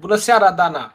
[0.00, 0.92] Bună seara, Dana!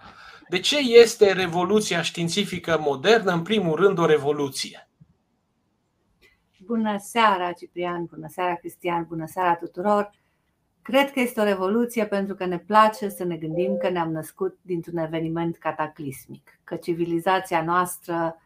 [0.50, 4.90] De ce este revoluția științifică modernă, în primul rând, o revoluție?
[6.60, 8.06] Bună seara, Ciprian!
[8.06, 9.06] Bună seara, Cristian!
[9.08, 10.12] Bună seara tuturor!
[10.82, 14.58] Cred că este o revoluție pentru că ne place să ne gândim că ne-am născut
[14.62, 18.42] dintr-un eveniment cataclismic, că civilizația noastră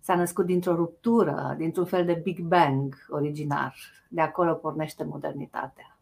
[0.00, 3.76] s-a născut dintr-o ruptură, dintr-un fel de Big Bang originar.
[4.08, 5.97] De acolo pornește modernitatea.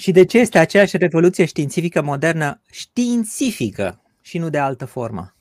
[0.00, 5.34] Și de ce este aceeași revoluție științifică modernă științifică și nu de altă formă?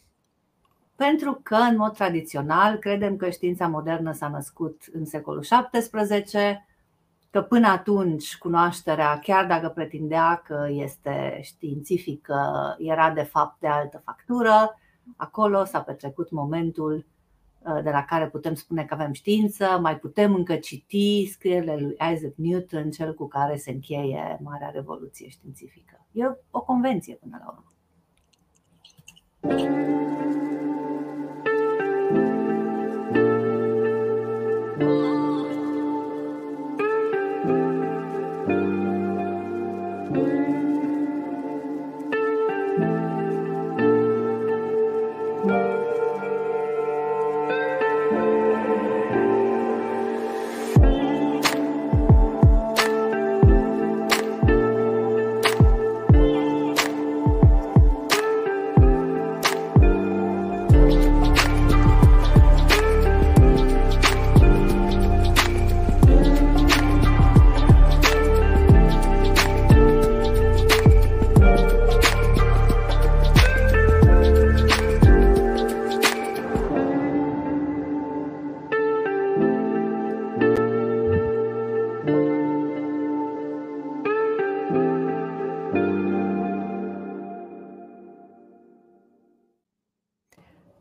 [0.96, 6.66] Pentru că, în mod tradițional, credem că știința modernă s-a născut în secolul XVII,
[7.30, 14.02] că până atunci cunoașterea, chiar dacă pretindea că este științifică, era de fapt de altă
[14.06, 14.80] factură.
[15.16, 17.19] Acolo s-a petrecut momentul uh,
[17.84, 22.34] de la care putem spune că avem știință, mai putem încă citi scrierile lui Isaac
[22.36, 26.06] Newton, cel cu care se încheie Marea Revoluție Științifică.
[26.12, 27.64] E o convenție până la urmă.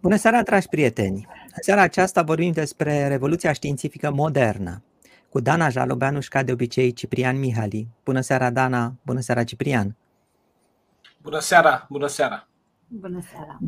[0.08, 1.26] Bună seara, dragi prieteni!
[1.30, 4.82] În seara aceasta vorbim despre Revoluția Științifică Modernă
[5.28, 7.88] cu Dana Jalobeanu și ca de obicei Ciprian Mihali.
[8.04, 8.94] Bună seara, Dana!
[9.02, 9.96] Bună seara, Ciprian!
[11.22, 11.86] Bună seara!
[11.90, 12.48] Bună seara!
[12.86, 13.58] Bună seara!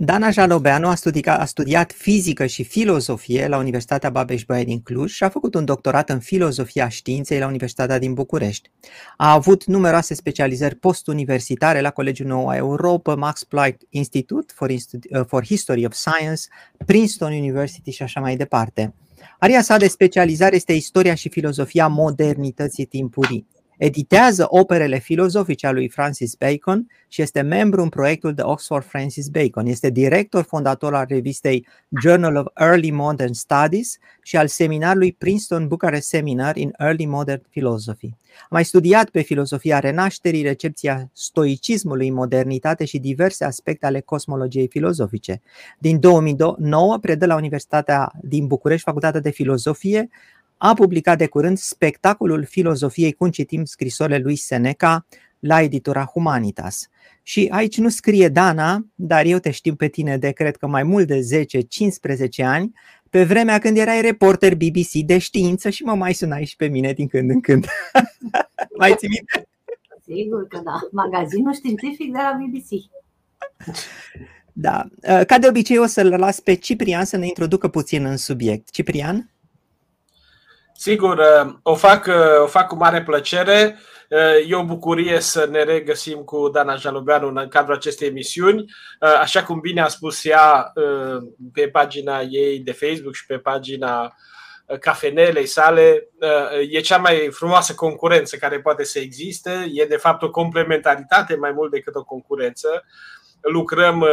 [0.00, 5.24] Dana Jalobeanu a studiat, a studiat fizică și filozofie la Universitatea Babeș-Bolyai din Cluj și
[5.24, 8.70] a făcut un doctorat în filozofia științei la Universitatea din București.
[9.16, 15.44] A avut numeroase specializări postuniversitare la Colegiul Noua Europa, Max Planck Institute for, Inst- for
[15.44, 16.42] History of Science,
[16.86, 18.94] Princeton University și așa mai departe.
[19.38, 23.46] Aria sa de specializare este istoria și filozofia modernității timpurii.
[23.78, 29.28] Editează operele filozofice a lui Francis Bacon și este membru în proiectul de Oxford Francis
[29.28, 29.66] Bacon.
[29.66, 31.66] Este director fondator al revistei
[32.00, 38.16] Journal of Early Modern Studies și al seminarului Princeton Bucharest Seminar in Early Modern Philosophy.
[38.40, 45.40] A mai studiat pe filosofia renașterii, recepția stoicismului, modernitate și diverse aspecte ale cosmologiei filozofice.
[45.78, 50.08] Din 2009 predă la Universitatea din București, Facultatea de Filozofie,
[50.58, 55.06] a publicat de curând spectacolul filozofiei cum citim scrisorile lui Seneca
[55.38, 56.88] la editura Humanitas.
[57.22, 60.82] Și aici nu scrie Dana, dar eu te știu pe tine de cred că mai
[60.82, 61.46] mult de
[62.42, 62.72] 10-15 ani,
[63.10, 66.92] pe vremea când erai reporter BBC de știință și mă mai sunai și pe mine
[66.92, 67.66] din când în când.
[68.78, 69.48] mai ții minte?
[70.04, 70.80] Sigur că da.
[70.92, 72.90] Magazinul științific de la BBC.
[74.52, 74.88] Da.
[75.24, 78.70] Ca de obicei o să-l las pe Ciprian să ne introducă puțin în subiect.
[78.70, 79.30] Ciprian?
[80.80, 83.78] Sigur, uh, o fac, uh, o fac cu mare plăcere.
[84.08, 88.64] Uh, e o bucurie să ne regăsim cu Dana Jalubeanu în cadrul acestei emisiuni.
[89.20, 90.72] Așa cum bine a spus ea
[91.52, 94.14] pe pagina ei de Facebook și pe pagina
[94.80, 96.08] cafenelei sale,
[96.70, 99.70] e cea mai frumoasă concurență care poate să existe.
[99.72, 102.84] E de fapt o complementaritate mai mult decât o concurență
[103.40, 104.06] lucrăm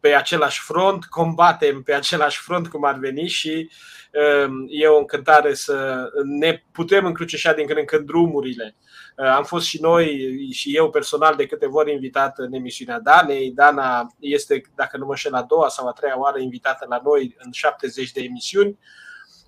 [0.00, 3.70] pe același front, combatem pe același front cum ar veni și
[4.12, 8.76] Ehm, e o încântare să ne putem încrucișa din când în când drumurile.
[9.16, 13.52] Ehm, am fost și noi și eu personal de câteva ori invitat în emisiunea Danei.
[13.54, 17.36] Dana este, dacă nu mă șel, a doua sau a treia oară invitată la noi
[17.38, 18.78] în 70 de emisiuni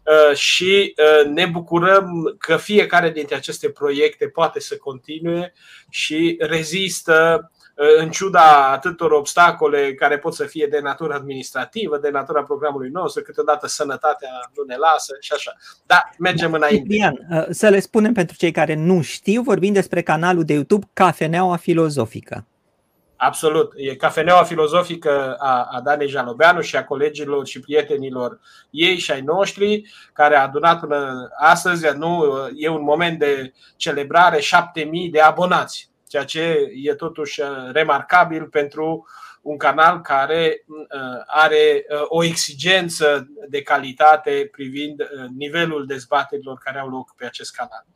[0.05, 5.53] ehm, și ne bucurăm că fiecare dintre aceste proiecte poate să continue
[5.91, 12.43] și rezistă în ciuda atâtor obstacole care pot să fie de natură administrativă, de natura
[12.43, 15.53] programului nostru, câteodată sănătatea nu ne lasă și așa.
[15.87, 16.83] Da, mergem da, înainte.
[16.83, 20.87] Ciprian, uh, să le spunem pentru cei care nu știu, vorbim despre canalul de YouTube
[20.93, 22.47] Cafeneaua Filozofică.
[23.17, 23.73] Absolut.
[23.77, 28.41] E cafeneaua filozofică a, a Danei Jalobeanu și a colegilor și prietenilor
[28.71, 29.83] ei și ai noștri,
[30.13, 32.25] care a adunat până astăzi, nu,
[32.57, 39.07] e un moment de celebrare, șapte mii de abonați ceea ce e totuși remarcabil pentru
[39.43, 40.65] un canal care
[41.27, 45.03] are o exigență de calitate privind
[45.37, 47.87] nivelul dezbaterilor care au loc pe acest canal.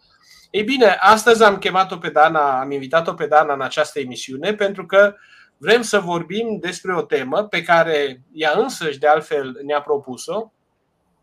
[0.50, 4.86] Ei bine, astăzi am chemat-o pe Dana, am invitat-o pe Dana în această emisiune pentru
[4.86, 5.14] că
[5.56, 10.52] vrem să vorbim despre o temă pe care ea însăși de altfel ne-a propus-o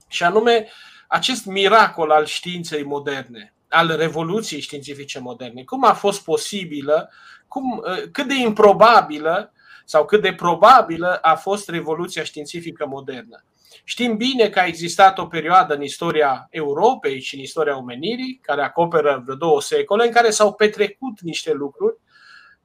[0.07, 0.67] și anume
[1.07, 5.63] acest miracol al științei moderne, al revoluției științifice moderne.
[5.63, 7.11] Cum a fost posibilă,
[7.47, 9.53] cum, cât de improbabilă
[9.85, 13.43] sau cât de probabilă a fost revoluția științifică modernă.
[13.83, 18.61] Știm bine că a existat o perioadă în istoria Europei și în istoria omenirii, care
[18.61, 21.97] acoperă vreo două secole, în care s-au petrecut niște lucruri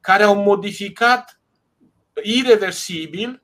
[0.01, 1.41] care au modificat
[2.23, 3.43] irreversibil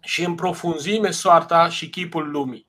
[0.00, 2.67] și în profunzime soarta și chipul lumii.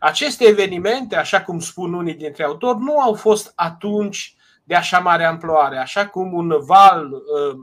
[0.00, 5.24] Aceste evenimente, așa cum spun unii dintre autori, nu au fost atunci de așa mare
[5.24, 7.56] amploare, așa cum un val uh,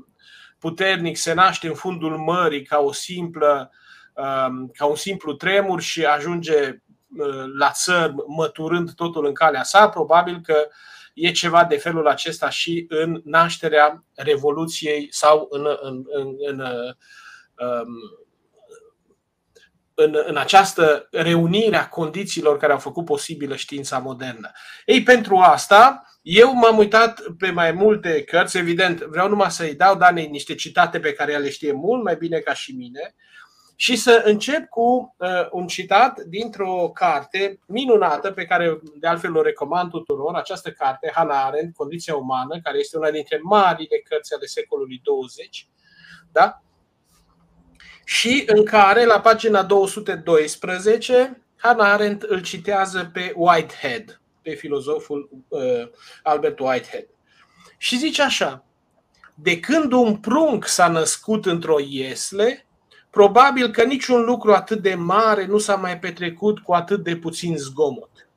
[0.59, 3.71] puternic se naște în fundul mării ca o simplă
[4.15, 6.81] Um, ca un simplu tremur și ajunge
[7.17, 10.67] uh, la țăr măturând totul în calea sa, probabil că
[11.13, 17.87] e ceva de felul acesta și în nașterea Revoluției sau în, în, în, în, um,
[19.95, 24.51] în, în această reunire a condițiilor care au făcut posibilă știința modernă.
[24.85, 29.95] Ei, pentru asta, eu m-am uitat pe mai multe cărți, evident, vreau numai să-i dau
[29.95, 33.15] Danei niște citate pe care ea le știe mult mai bine ca și mine,
[33.75, 39.41] și să încep cu uh, un citat dintr-o carte minunată pe care de altfel o
[39.41, 44.45] recomand tuturor, această carte, Hannah Arendt, Condiția umană, care este una dintre marile cărți ale
[44.45, 45.67] secolului 20,
[46.31, 46.61] da?
[48.05, 55.61] Și în care, la pagina 212, Hannah Arendt îl citează pe Whitehead, pe filozoful uh,
[56.23, 57.07] Albert Whitehead.
[57.77, 58.65] Și zice așa,
[59.35, 62.65] de când un prunc s-a născut într-o iesle,
[63.15, 67.57] Probabil că niciun lucru atât de mare nu s-a mai petrecut cu atât de puțin
[67.57, 68.29] zgomot.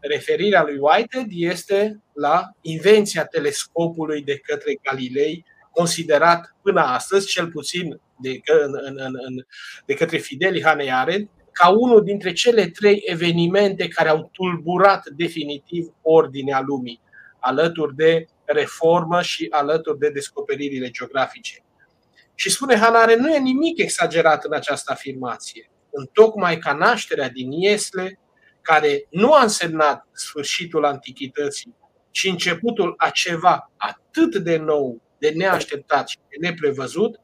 [0.00, 8.00] Referirea lui Whitehead este la invenția telescopului de către Galilei, considerat până astăzi, cel puțin
[8.20, 9.44] de, în, în, în,
[9.86, 15.86] de către Fideli Hanei Arendt, ca unul dintre cele trei evenimente care au tulburat definitiv
[16.02, 17.00] ordinea lumii,
[17.40, 21.62] alături de reformă și alături de descoperirile geografice.
[22.34, 25.70] Și spune Hanare, nu e nimic exagerat în această afirmație.
[25.90, 28.18] Întocmai ca nașterea din Iesle,
[28.62, 31.74] care nu a însemnat sfârșitul antichității,
[32.10, 37.20] ci începutul a ceva atât de nou, de neașteptat și de neprevăzut,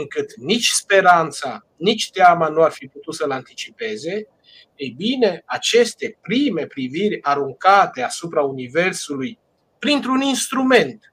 [0.00, 4.28] încât nici speranța, nici teama nu ar fi putut să-l anticipeze,
[4.76, 9.38] ei bine, aceste prime priviri aruncate asupra Universului
[9.78, 11.12] printr-un instrument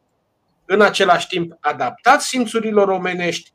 [0.65, 3.51] în același timp adaptat simțurilor omenești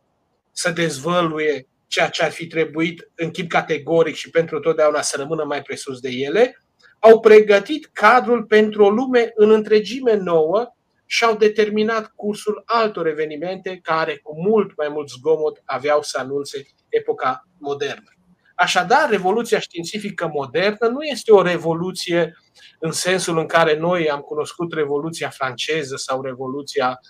[0.53, 5.45] să dezvăluie ceea ce ar fi trebuit în chip categoric și pentru totdeauna să rămână
[5.45, 6.63] mai presus de ele,
[6.99, 10.75] au pregătit cadrul pentru o lume în întregime nouă
[11.13, 16.67] și au determinat cursul altor evenimente care, cu mult mai mult zgomot, aveau să anunțe
[16.89, 18.13] epoca modernă.
[18.55, 22.39] Așadar, revoluția științifică modernă nu este o revoluție
[22.79, 27.01] în sensul în care noi am cunoscut Revoluția franceză sau Revoluția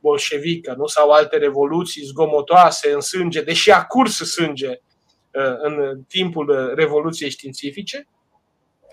[0.00, 0.86] bolșevică, nu?
[0.86, 8.06] sau alte revoluții zgomotoase în sânge, deși a curs sânge uh, în timpul Revoluției științifice,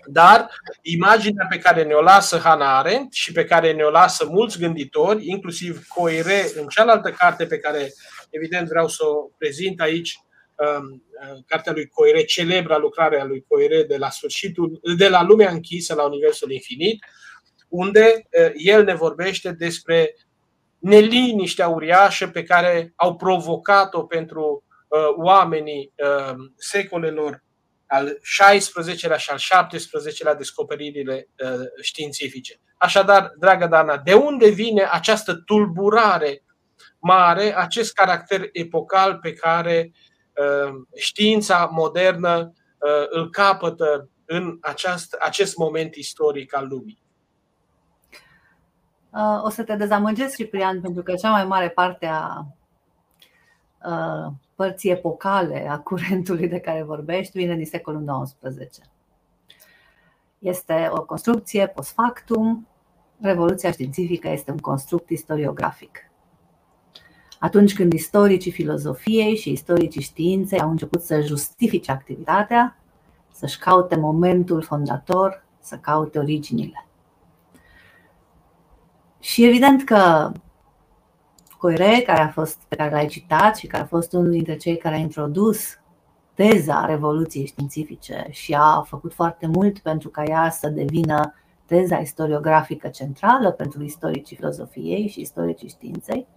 [0.05, 0.49] dar
[0.81, 5.87] imaginea pe care ne-o lasă Hannah Arendt și pe care ne-o lasă mulți gânditori, inclusiv
[5.87, 7.93] Coire în cealaltă carte pe care
[8.29, 10.19] evident vreau să o prezint aici,
[10.59, 15.23] Um, uh, cartea lui Coire, celebra lucrare a lui Coire de la sfârșitul, de la
[15.23, 17.05] lumea închisă la Universul Infinit,
[17.67, 20.15] unde uh, el ne vorbește despre
[20.79, 25.93] neliniștea uriașă pe care au provocat-o pentru uh, oamenii
[26.55, 27.43] secolelor
[27.89, 31.27] al XVI-lea și al XVII-lea descoperirile
[31.81, 32.59] științifice.
[32.77, 36.43] Așadar, dragă Dana, de unde vine această tulburare
[36.99, 45.13] mare, acest caracter epocal pe care uh, Uh, știința modernă uh, îl capătă în aceast,
[45.13, 47.01] acest moment istoric al lumii.
[49.09, 52.45] Uh, o să te dezamăgesc, Ciprian, pentru că cea mai mare parte a
[54.59, 58.79] părții epocale a curentului de care vorbești vine din secolul XIX.
[60.39, 62.67] Este o construcție post factum,
[63.21, 66.09] revoluția științifică este un construct istoriografic
[67.39, 72.77] atunci când istoricii filozofiei și istoricii științei au început să justifice activitatea,
[73.31, 76.87] să-și caute momentul fondator, să caute originile.
[79.19, 80.31] Și evident că
[81.59, 84.77] Coire, care a fost, pe care l-ai citat și care a fost unul dintre cei
[84.77, 85.79] care a introdus
[86.33, 91.33] teza revoluției științifice și a făcut foarte mult pentru ca ea să devină
[91.65, 96.27] teza istoriografică centrală pentru istoricii filozofiei și istoricii științei.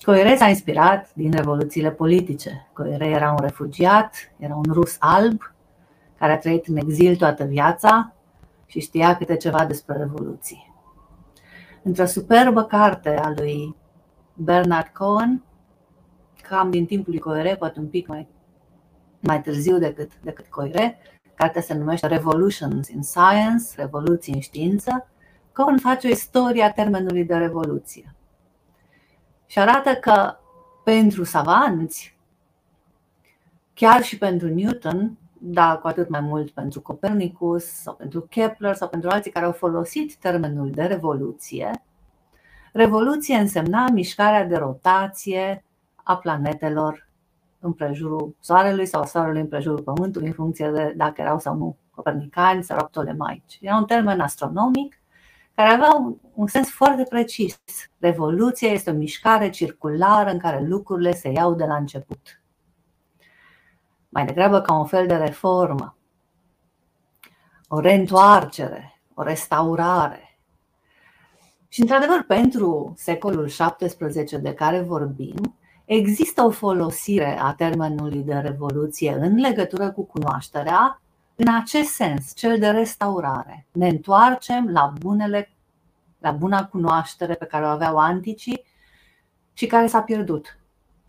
[0.00, 2.68] Coire s-a inspirat din revoluțiile politice.
[2.72, 5.54] Coire era un refugiat, era un rus alb
[6.18, 8.14] care a trăit în exil toată viața
[8.66, 10.74] și știa câte ceva despre revoluții.
[11.82, 13.78] Într-o superbă carte a lui
[14.42, 15.42] Bernard Cohen,
[16.48, 18.28] cam din timpul lui Coire, poate un pic mai,
[19.20, 20.98] mai târziu decât, decât Coire,
[21.34, 25.08] cartea se numește Revolutions in Science, Revoluții în știință,
[25.52, 28.14] Cohen face o istorie a termenului de revoluție.
[29.46, 30.36] Și arată că
[30.84, 32.18] pentru savanți,
[33.74, 38.88] chiar și pentru Newton, dar cu atât mai mult pentru Copernicus sau pentru Kepler sau
[38.88, 41.84] pentru alții care au folosit termenul de revoluție,
[42.72, 47.08] revoluție însemna mișcarea de rotație a planetelor
[47.60, 51.56] în prejurul Soarelui sau a Soarelui în prejurul Pământului, în funcție de dacă erau sau
[51.56, 53.58] nu copernicani sau ptolemaici.
[53.60, 55.00] Era un termen astronomic
[55.54, 57.60] care avea un, un sens foarte precis.
[57.98, 62.42] Revoluția este o mișcare circulară în care lucrurile se iau de la început.
[64.08, 65.96] Mai degrabă ca un fel de reformă,
[67.68, 70.29] o reîntoarcere, o restaurare.
[71.72, 79.18] Și, într-adevăr, pentru secolul XVII de care vorbim, există o folosire a termenului de revoluție
[79.20, 81.00] în legătură cu cunoașterea
[81.34, 83.66] în acest sens, cel de restaurare.
[83.72, 85.50] Ne întoarcem la bunele,
[86.18, 88.64] la buna cunoaștere pe care o aveau anticii
[89.52, 90.58] și care s-a pierdut.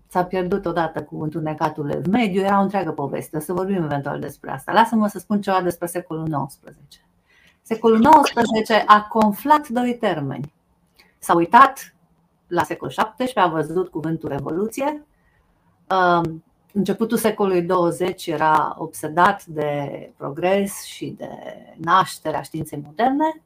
[0.08, 4.52] S-a pierdut odată cu întunecatul mediu, era o întreagă poveste, o să vorbim eventual despre
[4.52, 4.72] asta.
[4.72, 7.11] Lasă-mă să spun ceva despre secolul XIX.
[7.62, 10.54] Secolul XIX a conflat doi termeni.
[11.20, 11.96] S-a uitat
[12.48, 15.06] la secolul XVII, a văzut cuvântul revoluție.
[15.90, 21.30] Um, începutul secolului 20 era obsedat de progres și de
[21.78, 23.42] nașterea științei moderne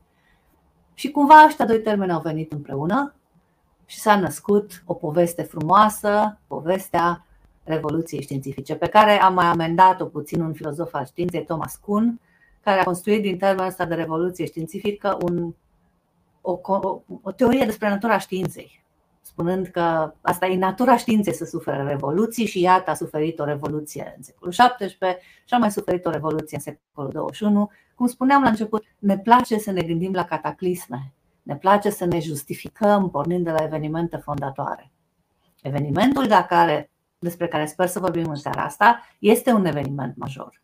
[0.94, 3.14] și cumva ăștia doi termeni au venit împreună
[3.86, 7.26] și s-a născut o poveste frumoasă, povestea
[7.64, 12.20] Revoluției Științifice, pe care a mai amendat-o puțin un filozof al științei, Thomas Kuhn,
[12.66, 15.54] care a construit din termenul ăsta de revoluție științifică un,
[16.42, 18.86] o, o, o teorie despre natura științei
[19.36, 24.14] spunând că asta e natura științei să sufere revoluții și iată a suferit o revoluție
[24.18, 27.46] în secolul XVII și a mai suferit o revoluție în secolul XXI.
[27.96, 32.20] Cum spuneam la început, ne place să ne gândim la cataclisme, ne place să ne
[32.20, 34.92] justificăm pornind de la evenimente fondatoare.
[35.62, 40.62] Evenimentul de care, despre care sper să vorbim în seara asta este un eveniment major.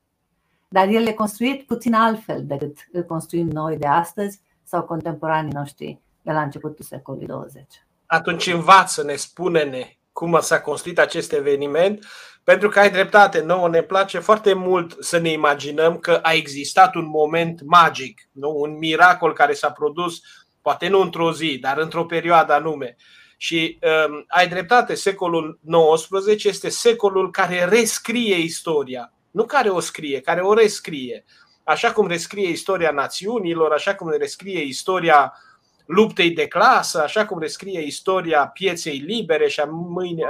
[0.74, 6.00] Dar el e construit puțin altfel decât îl construim noi de astăzi sau contemporanii noștri
[6.22, 7.66] de la începutul secolului 20
[8.12, 12.06] atunci învață-ne, spune-ne cum s-a construit acest eveniment,
[12.44, 16.96] pentru că ai dreptate, nouă ne place foarte mult să ne imaginăm că a existat
[16.96, 18.54] un moment magic, nu?
[18.56, 20.22] un miracol care s-a produs,
[20.62, 22.96] poate nu într-o zi, dar într-o perioadă anume.
[23.38, 25.60] Și um, ai dreptate, secolul
[25.96, 31.24] XIX este secolul care rescrie istoria, nu care o scrie, care o rescrie.
[31.64, 35.52] Așa cum rescrie istoria națiunilor, așa cum rescrie istoria uh,
[35.92, 40.24] luptei de clasă, așa cum rescrie istoria pieței libere și a mâine,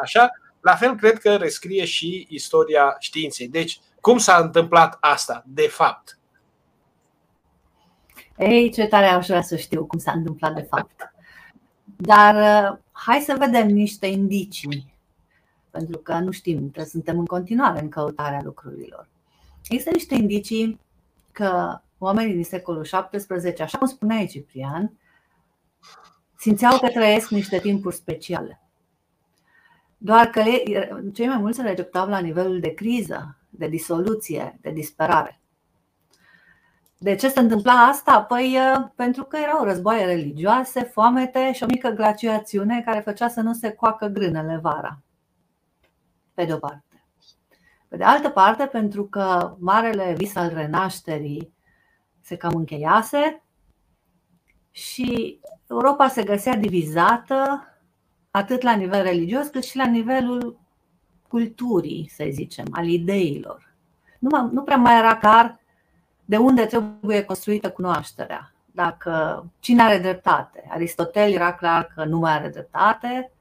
[0.00, 0.30] așa,
[0.60, 3.48] la fel cred că rescrie și istoria științei.
[3.48, 6.18] Deci, cum s-a întâmplat asta, de fapt?
[8.38, 11.12] Ei, ce tare aș vrea să știu cum s-a întâmplat de fapt.
[11.96, 14.91] Dar uh, hai să vedem niște indicii,
[15.72, 19.08] pentru că nu știm, că suntem în continuare în căutarea lucrurilor.
[19.68, 20.80] Există niște indicii
[21.32, 24.92] că oamenii din secolul XVII, așa cum spuneai Ciprian,
[26.36, 28.60] simțeau că trăiesc niște timpuri speciale.
[29.98, 30.42] Doar că
[31.12, 35.40] cei mai mulți se rejectau la nivelul de criză, de disoluție, de disperare.
[36.98, 38.22] De ce se întâmpla asta?
[38.22, 38.58] Păi
[38.94, 43.72] pentru că erau războaie religioase, foamete și o mică glaciațiune care făcea să nu se
[43.72, 44.98] coacă grânele vara.
[46.42, 47.02] Pe de o parte.
[47.88, 51.52] Pe de altă parte, pentru că marele vis al renașterii
[52.20, 53.42] se cam încheiase
[54.70, 57.66] și Europa se găsea divizată
[58.30, 60.58] atât la nivel religios cât și la nivelul
[61.28, 63.74] culturii, să zicem, al ideilor.
[64.18, 65.60] Nu, nu prea mai era clar
[66.24, 68.52] de unde trebuie construită cunoașterea.
[68.66, 70.64] Dacă cine are dreptate.
[70.68, 73.32] Aristotel era clar că nu mai are dreptate.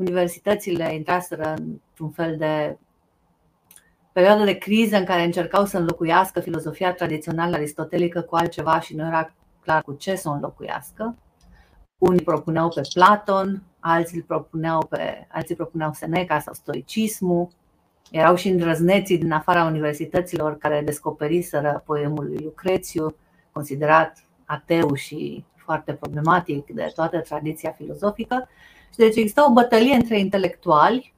[0.00, 2.78] Universitățile intraseră într-un fel de
[4.12, 9.06] perioadă de criză în care încercau să înlocuiască filozofia tradițională aristotelică cu altceva și nu
[9.06, 11.16] era clar cu ce să o înlocuiască.
[11.98, 17.48] Unii propuneau pe Platon, alții îl propuneau, pe, alții propuneau Seneca sau stoicismul.
[18.10, 23.14] Erau și îndrăzneții din afara universităților care descoperiseră poemul lui Lucrețiu,
[23.52, 28.48] considerat ateu și foarte problematic de toată tradiția filozofică.
[28.90, 31.14] Și deci exista o bătălie între intelectuali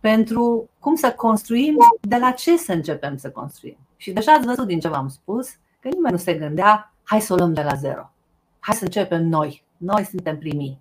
[0.00, 3.76] pentru cum să construim, de la ce să începem să construim.
[3.96, 5.50] Și deja ați văzut din ce v-am spus
[5.80, 8.10] că nimeni nu se gândea, hai să o luăm de la zero.
[8.58, 9.64] Hai să începem noi.
[9.76, 10.80] Noi suntem primii.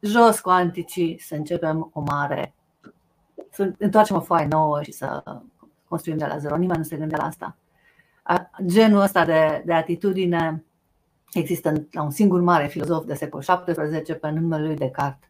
[0.00, 2.54] Jos cu anticii, să începem o mare,
[3.50, 5.22] să întoarcem o foaie nouă și să
[5.88, 6.56] construim de la zero.
[6.56, 7.56] Nimeni nu se gândea la asta.
[8.64, 10.64] Genul ăsta de, de atitudine
[11.38, 15.28] există la un singur mare filozof de secol XVII pe numele lui Descartes.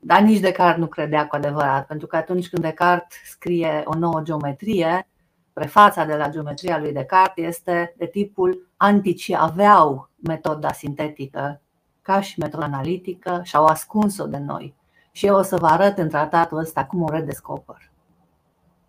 [0.00, 4.20] Dar nici Descartes nu credea cu adevărat, pentru că atunci când Descartes scrie o nouă
[4.22, 5.08] geometrie,
[5.52, 11.60] prefața de la geometria lui Descartes este de tipul anticii aveau metoda sintetică
[12.02, 14.74] ca și metoda analitică și au ascuns-o de noi.
[15.12, 17.90] Și eu o să vă arăt în tratatul ăsta cum o redescoper.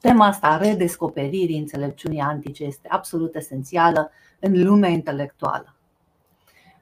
[0.01, 5.76] Tema asta a redescoperirii înțelepciunii antice este absolut esențială în lumea intelectuală.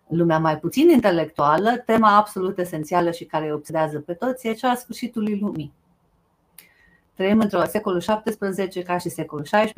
[0.08, 4.54] În lumea mai puțin intelectuală, tema absolut esențială și care îi obsedează pe toți e
[4.54, 5.74] cea a sfârșitului lumii.
[7.14, 9.74] Trăim într-o secolul XVII ca și secolul XVI,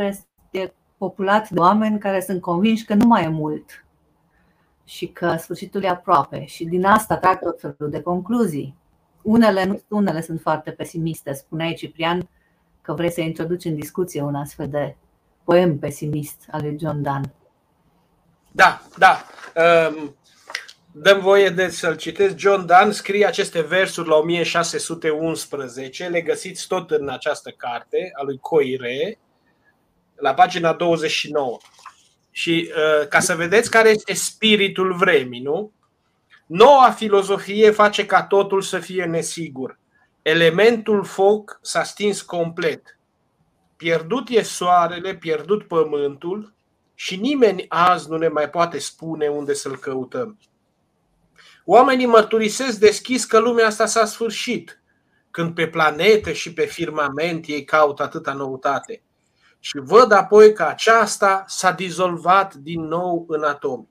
[0.52, 3.86] este populat de oameni care sunt convinși că nu mai e mult
[4.84, 8.76] și că sfârșitul e aproape și din asta trag tot felul de concluzii.
[9.22, 11.34] Unele, unele sunt foarte pesimiste.
[11.34, 12.30] Spuneai, Ciprian,
[12.82, 14.96] că vrei să introduci în discuție un astfel de
[15.44, 17.34] poem pesimist al lui John Donne.
[18.58, 19.26] Da, da.
[19.90, 20.16] Um,
[20.92, 22.38] dăm voie de să-l citesc.
[22.38, 26.08] John Donne scrie aceste versuri la 1611.
[26.08, 29.20] Le găsiți tot în această carte a lui Coire,
[30.16, 31.58] la pagina 29.
[32.32, 35.72] Și uh, ca să vedeți care este spiritul vremii, nu?
[36.46, 39.80] Noua filozofie face ca totul să fie nesigur.
[40.22, 43.00] Elementul foc s-a stins complet.
[43.76, 46.56] Pierdut e soarele, pierdut pământul
[47.00, 50.38] și nimeni azi nu ne mai poate spune unde să-l căutăm.
[51.66, 54.82] Oamenii mărturisesc deschis că lumea asta s-a sfârșit,
[55.32, 59.04] când pe planete și pe firmament ei caută atâta noutate
[59.60, 63.88] și văd apoi că aceasta s-a dizolvat din nou în atomi.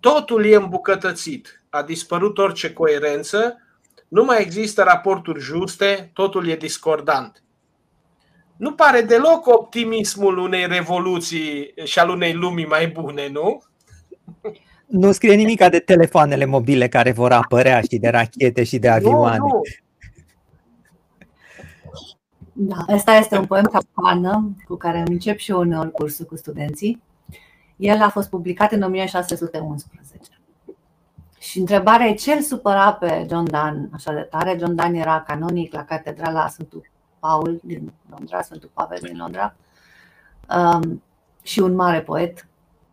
[0.00, 3.56] Totul e îmbucătățit, a dispărut orice coerență,
[4.08, 7.42] nu mai există raporturi juste, totul e discordant.
[8.62, 13.62] Nu pare deloc optimismul unei revoluții și al unei lumii mai bune, nu?
[14.86, 19.36] Nu scrie nimic de telefoanele mobile care vor apărea și de rachete și de avioane.
[19.36, 19.60] Nu, nu.
[22.52, 26.36] Da, asta este un poem capană cu care îmi încep și eu uneori cursul cu
[26.36, 27.02] studenții.
[27.76, 30.30] El a fost publicat în 1611.
[31.38, 34.56] Și întrebarea e ce îl supăra pe John Donne așa de tare.
[34.58, 36.91] John Donne era canonic la catedrala Sfântul
[37.22, 39.54] Paul din Londra, Sfântul Pavel din Londra
[40.56, 41.02] um,
[41.42, 42.48] și un mare poet,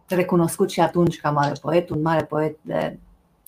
[0.07, 2.99] recunoscut și atunci ca mare poet, un mare poet de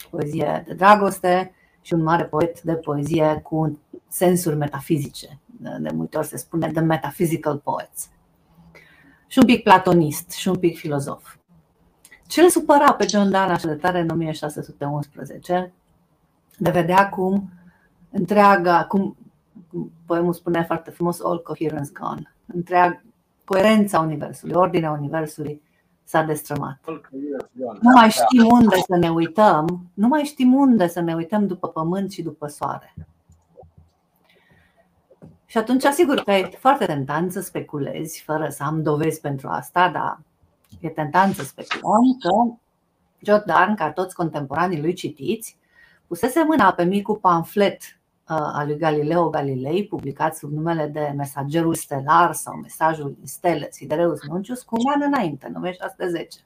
[0.10, 5.40] poezie de dragoste și un mare poet de poezie cu sensuri metafizice
[5.80, 8.10] de multe ori se spune The Metaphysical Poets.
[9.28, 11.36] Și un pic platonist și un pic filozof.
[12.28, 15.74] Ce îl supăra pe John Donne așa de tare în 1611
[16.58, 17.50] de vedea cum
[18.12, 19.16] întreaga, cum, cum
[20.12, 23.02] poemul spune foarte frumos, all coherence gone, întreaga
[23.46, 25.62] coerența Universului, ordinea Universului
[26.04, 26.80] s-a destrămat.
[27.82, 31.68] Nu mai știm unde să ne uităm, nu mai știm unde să ne uităm după
[31.68, 32.96] pământ și după soare.
[35.46, 39.90] Și atunci, sigur că e foarte tentant să speculezi, fără să am dovezi pentru asta,
[39.90, 40.20] dar
[40.80, 42.58] e tentant să speculăm că
[43.20, 45.58] Jordan, ca toți contemporanii lui citiți,
[46.08, 48.01] pusese mâna pe micul pamflet
[48.32, 53.68] uh, al lui Galileo Galilei, publicat sub numele de Mesagerul Stelar sau Mesajul din Stele,
[53.72, 56.40] Sidereus Nuncius, cu un an înainte, în 1610.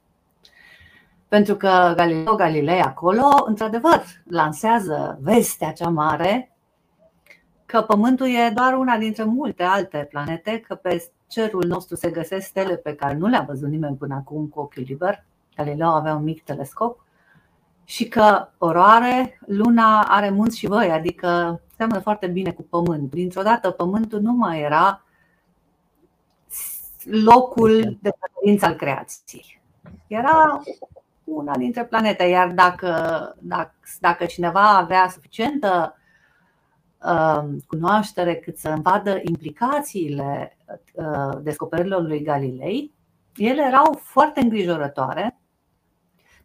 [1.28, 6.56] Pentru că Galileo Galilei acolo, într-adevăr, lansează vestea cea mare
[7.66, 12.48] că Pământul e doar una dintre multe alte planete, că pe cerul nostru se găsesc
[12.48, 15.26] stele pe care nu le-a văzut nimeni până acum cu ochiul liber.
[15.56, 17.06] Galileo avea un mic telescop
[17.84, 23.12] și că oroare, luna are munți și văi, adică seamănă foarte bine cu Pământ.
[23.12, 25.04] Dintr-o dată Pământul nu mai era
[27.04, 29.62] locul de preferință al creației.
[30.08, 30.62] Era
[31.24, 32.90] una dintre planete, iar dacă,
[33.40, 35.96] dacă, dacă cineva avea suficientă
[37.06, 40.58] Um, cunoaștere cât să vadă implicațiile
[40.94, 42.94] uh, descoperirilor lui Galilei,
[43.36, 45.40] ele erau foarte îngrijorătoare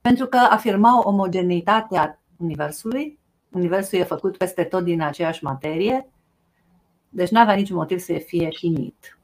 [0.00, 3.18] pentru că afirmau omogeneitatea Universului
[3.52, 6.08] Universul e făcut peste tot din aceeași materie,
[7.08, 9.18] deci nu avea niciun motiv să fie finit.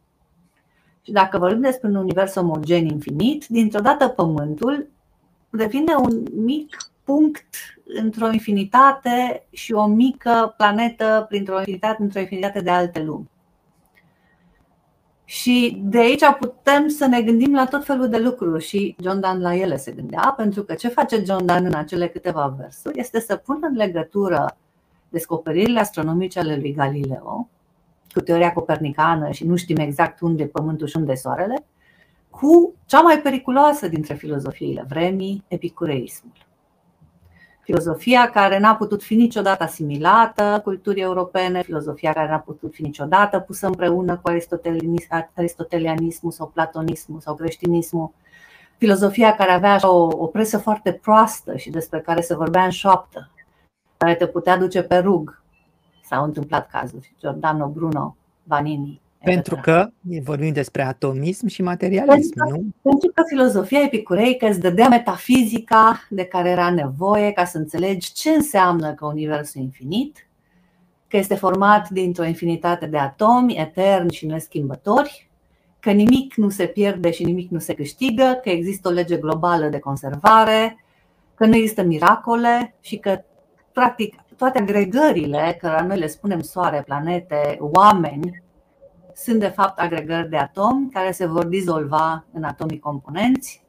[1.02, 4.88] Și dacă vorbim despre un univers omogen infinit, dintr-o dată Pământul
[5.50, 7.46] devine un mic punct
[7.84, 13.30] într-o infinitate și o mică planetă printr-o infinitate, într-o infinitate de alte lumi.
[15.28, 19.42] Și de aici putem să ne gândim la tot felul de lucruri și John Donne
[19.42, 23.20] la ele se gândea, pentru că ce face John Donne în acele câteva versuri este
[23.20, 24.56] să pună în legătură
[25.08, 27.48] descoperirile astronomice ale lui Galileo
[28.12, 31.64] cu teoria copernicană și nu știm exact unde e Pământul și unde e Soarele,
[32.30, 36.45] cu cea mai periculoasă dintre filozofiile vremii, epicureismul.
[37.66, 43.38] Filozofia care n-a putut fi niciodată asimilată culturii europene, filozofia care n-a putut fi niciodată
[43.38, 44.30] pusă împreună cu
[45.34, 48.10] aristotelianismul sau platonismul sau creștinismul,
[48.76, 52.70] filozofia care avea așa o, o presă foarte proastă și despre care se vorbea în
[52.70, 53.30] șoaptă,
[53.96, 55.42] care te putea duce pe rug.
[56.04, 57.14] S-au întâmplat cazuri.
[57.20, 59.90] Giordano Bruno, Vanini, pentru că
[60.22, 62.66] vorbim despre atomism și materialism, pentru, nu?
[62.82, 68.30] Pentru că filozofia epicureică îți dădea metafizica de care era nevoie ca să înțelegi ce
[68.30, 70.28] înseamnă că universul infinit,
[71.08, 75.30] că este format dintr-o infinitate de atomi eterni și neschimbători,
[75.80, 79.68] că nimic nu se pierde și nimic nu se câștigă, că există o lege globală
[79.68, 80.84] de conservare,
[81.34, 83.20] că nu există miracole și că,
[83.72, 88.42] practic, toate agregările, care noi le spunem soare, planete, oameni,
[89.16, 93.64] sunt de fapt agregări de atomi care se vor dizolva în atomii componenți,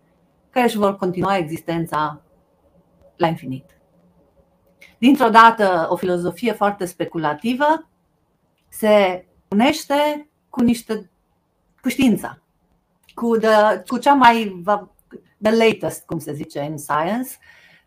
[0.49, 2.21] care își vor continua existența
[3.15, 3.77] la infinit.
[4.97, 7.89] Dintr-o dată, o filozofie foarte speculativă
[8.69, 11.09] se unește cu niște
[11.81, 12.39] cu știința,
[13.13, 14.63] cu, the, cu cea mai
[15.41, 17.29] the latest, cum se zice în science,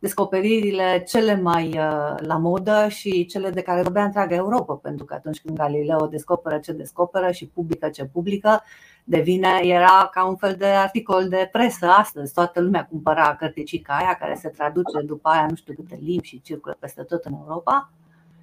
[0.00, 5.14] descoperirile cele mai uh, la modă și cele de care vorbea întreaga Europa, pentru că
[5.14, 8.62] atunci când Galileo descoperă ce descoperă și publică ce publică,
[9.04, 12.32] devine, era ca un fel de articol de presă astăzi.
[12.32, 16.40] Toată lumea cumpăra cărticica aia care se traduce după aia nu știu câte limbi și
[16.40, 17.90] circulă peste tot în Europa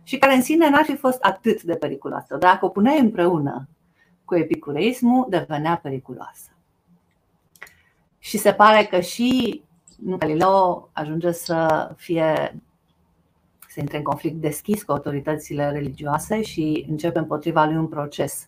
[0.03, 2.35] și care în sine n-ar fi fost atât de periculoasă.
[2.35, 3.67] Dacă o puneai împreună
[4.25, 6.49] cu epicureismul, devenea periculoasă.
[8.19, 9.61] Și se pare că și
[9.99, 12.61] Galileo ajunge să fie
[13.69, 18.47] să intre în conflict deschis cu autoritățile religioase și începe împotriva lui un proces.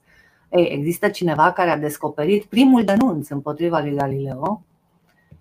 [0.50, 4.64] Ei, există cineva care a descoperit primul denunț împotriva lui Galileo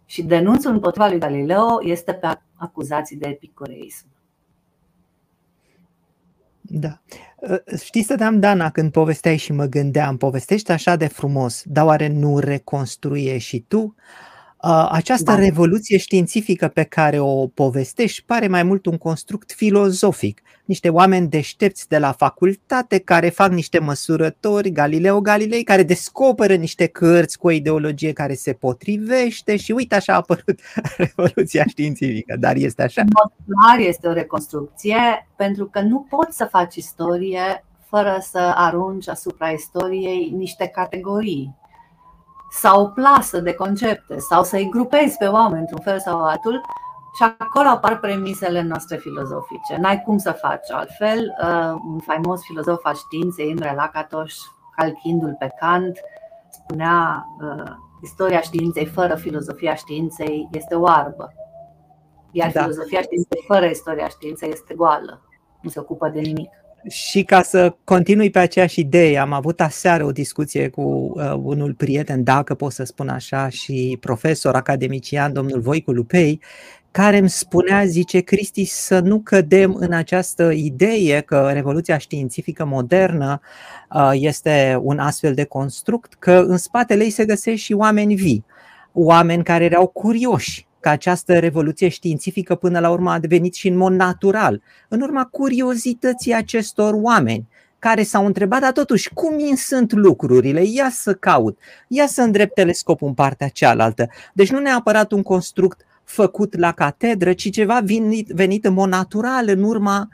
[0.04, 4.06] și denunțul împotriva lui Galileo este pe acuzații de epicureism.
[6.60, 7.00] Da.
[7.84, 12.38] Știi, stăteam, Dana, când povesteai și mă gândeam, povestești așa de frumos, dar oare nu
[12.38, 13.94] reconstruie și tu
[14.90, 15.38] această da.
[15.38, 20.42] revoluție științifică pe care o povestești pare mai mult un construct filozofic.
[20.64, 26.86] Niște oameni deștepți de la facultate care fac niște măsurători, Galileo Galilei, care descoperă niște
[26.86, 30.60] cărți cu o ideologie care se potrivește și uite așa a apărut
[30.96, 33.00] revoluția științifică, dar este așa.
[33.00, 38.52] În mod clar este o reconstrucție pentru că nu poți să faci istorie fără să
[38.54, 41.54] arunci asupra istoriei niște categorii
[42.50, 46.60] sau o plasă de concepte sau să-i grupezi pe oameni într-un fel sau altul
[47.16, 49.76] și acolo apar premisele noastre filozofice.
[49.76, 51.36] N-ai cum să faci altfel.
[51.42, 54.34] Uh, un faimos filozof al științei, Imre Lakatos,
[54.76, 55.98] calchindu-l pe Kant,
[56.50, 61.32] spunea uh, istoria științei fără filozofia științei este oarbă.
[62.30, 62.60] Iar da.
[62.60, 65.22] filozofia științei fără istoria științei este goală.
[65.60, 66.50] Nu se ocupă de nimic.
[66.86, 70.82] Și ca să continui pe aceeași idee, am avut aseară o discuție cu
[71.14, 76.40] uh, unul prieten, dacă pot să spun așa, și profesor academician, domnul Voicu Lupei,
[76.90, 83.40] care îmi spunea, zice Cristi, să nu cădem în această idee că revoluția științifică modernă
[83.94, 88.44] uh, este un astfel de construct, că în spatele ei se găsesc și oameni vii,
[88.92, 93.76] oameni care erau curioși că această revoluție științifică până la urmă a devenit și în
[93.76, 99.92] mod natural, în urma curiozității acestor oameni care s-au întrebat, dar totuși, cum îmi sunt
[99.92, 100.62] lucrurile?
[100.64, 104.08] Ia să caut, ia să îndrept telescopul în partea cealaltă.
[104.32, 109.48] Deci nu neapărat un construct făcut la catedră, ci ceva venit, venit în mod natural
[109.48, 110.08] în urma,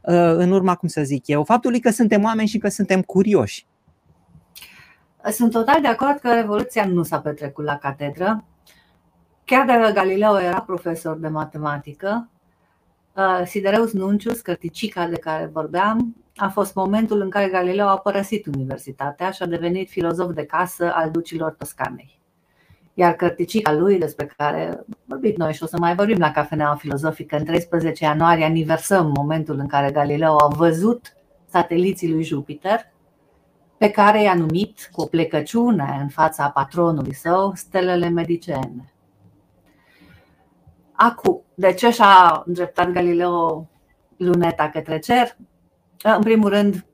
[0.00, 3.66] uh, în urma, cum să zic eu, faptului că suntem oameni și că suntem curioși.
[5.30, 8.44] Sunt total de acord că Revoluția nu s-a petrecut la catedră.
[9.48, 12.28] Chiar dacă Galileo era profesor de matematică,
[13.16, 18.46] uh, Sidereus Nuncius, cărticica de care vorbeam, a fost momentul în care Galileo a părăsit
[18.46, 22.20] universitatea și a devenit filozof de casă al ducilor Toscanei.
[22.94, 27.36] Iar cărticica lui, despre care vorbit noi și o să mai vorbim la Cafeneaua Filozofică.
[27.36, 31.12] În 13 ianuarie aniversăm momentul în care Galileo a văzut
[31.46, 32.80] sateliții lui Jupiter,
[33.78, 38.92] pe care i-a numit cu o plecăciune în fața patronului său stelele medicene.
[41.00, 43.68] Acum, de ce și-a îndreptat Galileo
[44.16, 45.36] luneta către cer?
[46.02, 46.86] În primul rând,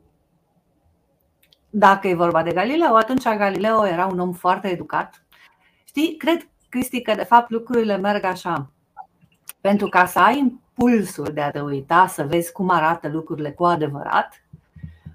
[1.71, 5.27] dacă e vorba de Galileo, atunci Galileo era un om foarte educat.
[5.85, 8.71] Știi, cred, Cristi, că de fapt lucrurile merg așa.
[9.61, 13.65] Pentru ca să ai impulsul de a te uita, să vezi cum arată lucrurile cu
[13.65, 14.45] adevărat,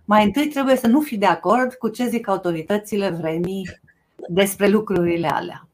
[0.05, 3.79] mai întâi trebuie să nu fii de acord cu ce zic autoritățile vremii
[4.27, 5.67] despre lucrurile alea.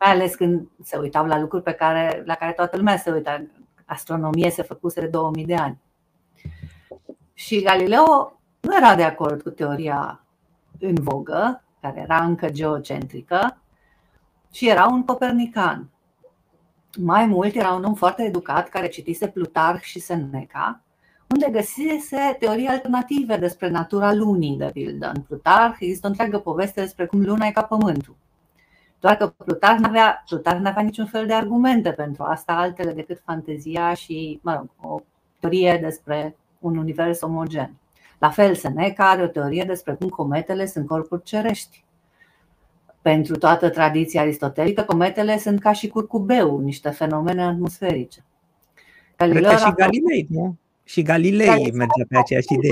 [0.00, 3.46] Mai ales când se uitau la lucruri pe care, la care toată lumea se uita.
[3.84, 5.78] Astronomie se făcuse de 2000 de ani.
[7.34, 10.24] Și Galileo nu era de acord cu teoria
[10.80, 13.60] în vogă, care era încă geocentrică,
[14.52, 15.90] și era un copernican.
[16.98, 20.80] Mai mult, era un om foarte educat care citise Plutarh și Seneca,
[21.28, 25.12] unde găsise teorii alternative despre natura lunii, de pildă.
[25.14, 28.16] În Plutarh există o întreagă poveste despre cum luna e ca pământul.
[29.00, 33.20] Doar că Plutarh nu avea, Plutarh avea niciun fel de argumente pentru asta, altele decât
[33.24, 35.00] fantezia și, mă rog, o
[35.38, 37.74] teorie despre un univers omogen.
[38.18, 41.84] La fel, Seneca are o teorie despre cum cometele sunt corpuri cerești.
[43.02, 48.24] Pentru toată tradiția aristotelică, cometele sunt ca și curcubeu, niște fenomene atmosferice.
[49.16, 50.56] Cred că și Galilei, nu?
[50.84, 52.70] Și Galilei merge pe aceeași idee.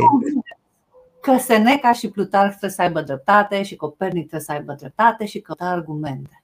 [1.21, 5.41] Că Seneca și Plutarh trebuie să aibă dreptate și Copernic trebuie să aibă dreptate și
[5.41, 6.43] că argumente.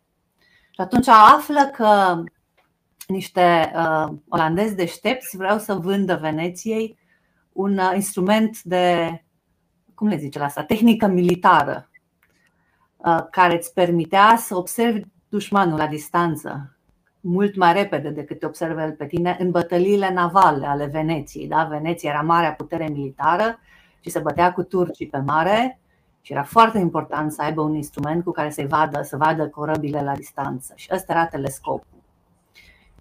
[0.70, 2.22] Și atunci află că
[3.06, 6.98] niște uh, olandezi deștepți vreau să vândă Veneției
[7.52, 9.24] un uh, instrument de,
[9.94, 11.90] cum le zice la asta, tehnică militară
[12.96, 16.74] uh, care îți permitea să observi dușmanul la distanță
[17.24, 21.46] mult mai repede decât te observă el pe tine în bătăliile navale ale Veneției.
[21.46, 21.64] Da?
[21.64, 23.58] Veneția era marea putere militară
[24.04, 25.80] și se bătea cu turcii pe mare
[26.20, 30.02] și era foarte important să aibă un instrument cu care să vadă, să vadă corăbile
[30.02, 30.72] la distanță.
[30.76, 32.02] Și ăsta era telescopul.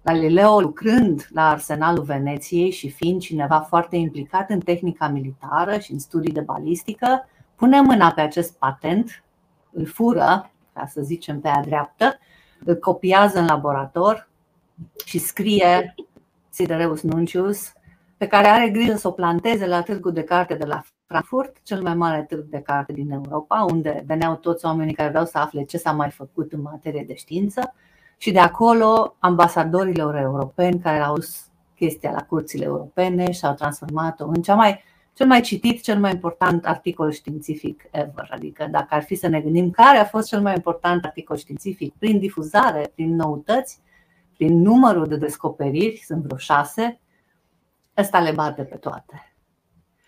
[0.02, 5.98] Galileo, lucrând la arsenalul Veneției și fiind cineva foarte implicat în tehnica militară și în
[5.98, 9.24] studii de balistică, pune mâna pe acest patent,
[9.72, 12.18] îl fură, ca să zicem pe a dreaptă,
[12.64, 14.28] îl copiază în laborator
[15.04, 15.94] și scrie
[16.48, 17.72] Sidereus Nuncius,
[18.16, 21.82] pe care are grijă să o planteze la târgul de carte de la Frankfurt, cel
[21.82, 25.62] mai mare târg de carte din Europa, unde veneau toți oamenii care vreau să afle
[25.62, 27.74] ce s-a mai făcut în materie de știință
[28.16, 31.16] și de acolo ambasadorilor europeni care au
[31.76, 36.10] chestia la curțile europene și au transformat-o în cea mai, cel mai citit, cel mai
[36.10, 38.28] important articol științific ever.
[38.30, 41.94] Adică dacă ar fi să ne gândim care a fost cel mai important articol științific
[41.98, 43.80] prin difuzare, prin noutăți,
[44.36, 47.00] prin numărul de descoperiri, sunt vreo șase,
[47.96, 49.34] ăsta le bate pe toate.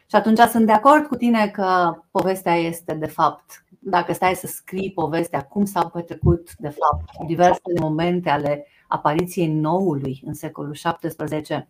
[0.08, 4.46] Și atunci sunt de acord cu tine că povestea este de fapt dacă stai să
[4.46, 11.68] scrii povestea, cum s-au petrecut, de fapt, diversele momente ale apariției noului în secolul XVII,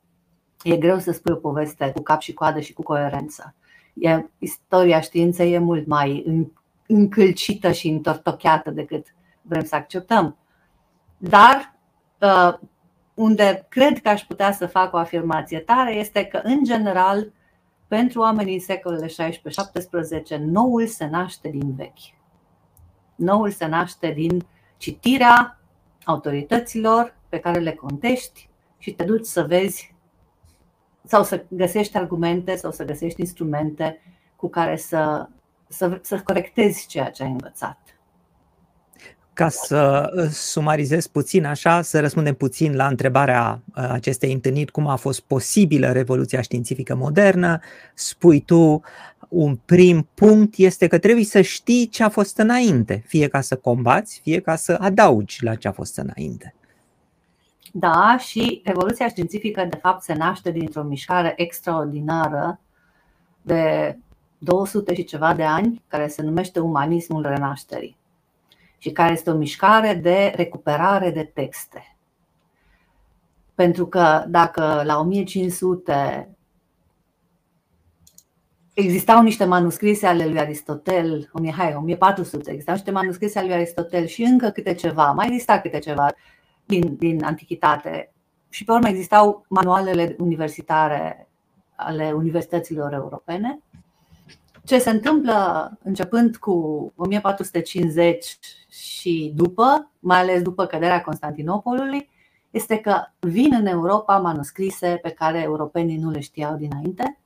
[0.63, 3.55] e greu să spui o poveste cu cap și coadă și cu coerență.
[3.95, 6.25] E, istoria științei e mult mai
[6.87, 9.07] încălcită și întortocheată decât
[9.43, 10.37] vrem să acceptăm.
[11.19, 11.75] Dar
[12.21, 12.55] uh,
[13.17, 17.33] unde cred că aș putea să fac o afirmație tare este că, în general,
[17.89, 22.15] pentru oamenii în secolele 16-17, noul se naște din vechi.
[23.15, 25.61] Noul se naște din citirea
[26.05, 28.49] autorităților pe care le contești
[28.79, 29.95] și te duci să vezi
[31.05, 34.01] sau să găsești argumente sau să găsești instrumente
[34.37, 35.29] cu care să,
[35.69, 37.96] să, să corectezi ceea ce ai învățat
[39.37, 44.87] ca să uh, sumarizez puțin așa, să răspundem puțin la întrebarea uh, acestei întâlniri, cum
[44.87, 47.61] a fost posibilă revoluția științifică modernă,
[47.95, 48.83] spui tu,
[49.29, 53.57] un prim punct este că trebuie să știi ce a fost înainte, fie ca să
[53.57, 56.55] combați, fie ca să adaugi la ce a fost înainte.
[57.73, 62.61] Da, și revoluția științifică de fapt se naște dintr-o mișcare extraordinară
[63.43, 63.97] de
[64.39, 67.97] 200 și ceva de ani, care se numește umanismul renașterii
[68.87, 71.97] și care este o mișcare de recuperare de texte.
[73.55, 76.37] Pentru că dacă la 1500
[78.75, 84.23] existau niște manuscrise ale lui Aristotel, hai, 1400, existau niște manuscrise ale lui Aristotel și
[84.23, 86.09] încă câte ceva, mai exista câte ceva
[86.65, 88.13] din, din antichitate.
[88.49, 91.29] Și pe urmă existau manualele universitare
[91.77, 93.61] ale universităților europene
[94.67, 102.09] ce se întâmplă începând cu 1450 și după, mai ales după căderea Constantinopolului,
[102.51, 107.19] este că vin în Europa manuscrise pe care europenii nu le știau dinainte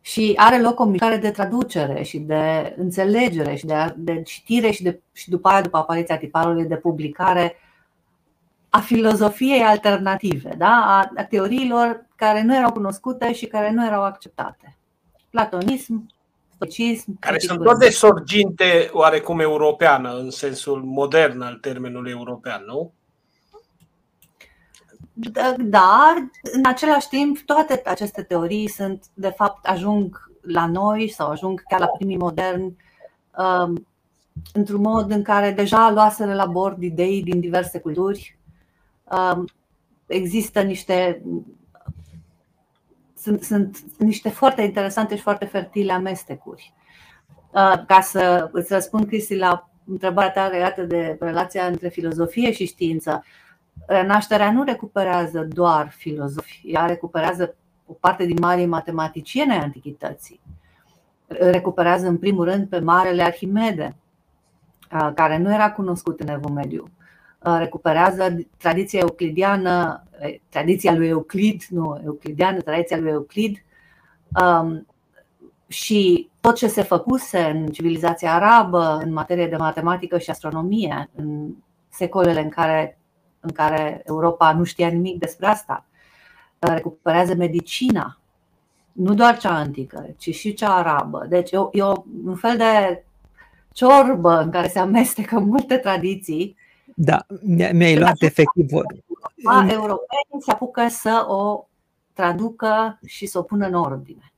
[0.00, 4.82] și are loc o mișcare de traducere și de înțelegere și de, de citire și,
[4.82, 7.56] de, și după aia, după apariția tiparului, de publicare
[8.68, 10.66] a filozofiei alternative, da?
[10.66, 14.76] a, a teoriilor care nu erau cunoscute și care nu erau acceptate.
[15.30, 16.06] Platonism,
[16.70, 17.18] stoicism.
[17.18, 22.92] Care sunt tot de sorginte oarecum europeană, în sensul modern al termenului european, nu?
[25.58, 31.62] Dar, în același timp, toate aceste teorii sunt, de fapt, ajung la noi sau ajung
[31.68, 32.76] chiar la primii moderni
[33.36, 33.86] um,
[34.52, 38.38] într-un mod în care deja luaseră la bord idei din diverse culturi.
[39.04, 39.44] Um,
[40.06, 41.22] există niște
[43.24, 46.72] sunt, sunt niște foarte interesante și foarte fertile amestecuri.
[47.50, 52.66] Uh, ca să îți răspund, Cristi, la întrebarea ta legată de relația între filozofie și
[52.66, 53.24] știință,
[53.86, 57.54] renașterea nu recuperează doar filozofi, ea recuperează
[57.86, 60.40] o parte din marii matematicieni ai antichității.
[61.26, 63.96] Recuperează în primul rând pe Marele Arhimede,
[65.14, 66.90] care nu era cunoscut în Evul Mediu.
[67.58, 70.04] Recuperează tradiția euclidiană,
[70.48, 73.64] tradiția lui Euclid, nu euclidiană, tradiția lui Euclid
[75.66, 81.54] și tot ce se făcuse în civilizația arabă în materie de matematică și astronomie, în
[81.88, 82.98] secolele în care
[83.44, 85.86] în care Europa nu știa nimic despre asta.
[86.58, 88.18] Recuperează medicina,
[88.92, 91.26] nu doar cea antică, ci și cea arabă.
[91.28, 91.82] Deci e, e
[92.24, 93.04] un fel de
[93.72, 96.56] ciorbă în care se amestecă multe tradiții.
[96.94, 97.26] Da,
[97.72, 98.70] mi-ai luat efectiv
[99.68, 101.66] Europenii se apucă să o
[102.12, 104.32] traducă și să o pună în ordine.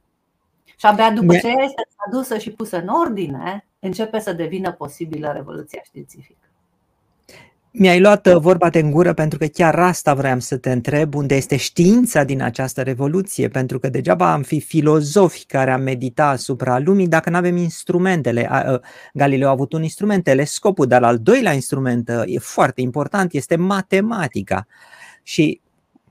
[0.65, 5.81] Și abia după ce este tradusă și pusă în ordine, începe să devină posibilă revoluția
[5.85, 6.46] științifică.
[7.79, 11.15] Mi-ai luat uh, vorba de în gură pentru că chiar asta vreau să te întreb,
[11.15, 16.29] unde este știința din această revoluție, pentru că degeaba am fi filozofi care am medita
[16.29, 18.49] asupra lumii dacă nu avem instrumentele.
[18.51, 18.81] Uh,
[19.13, 23.57] Galileo a avut un instrument, telescopul, dar al doilea instrument uh, e foarte important, este
[23.57, 24.67] matematica.
[25.23, 25.61] Și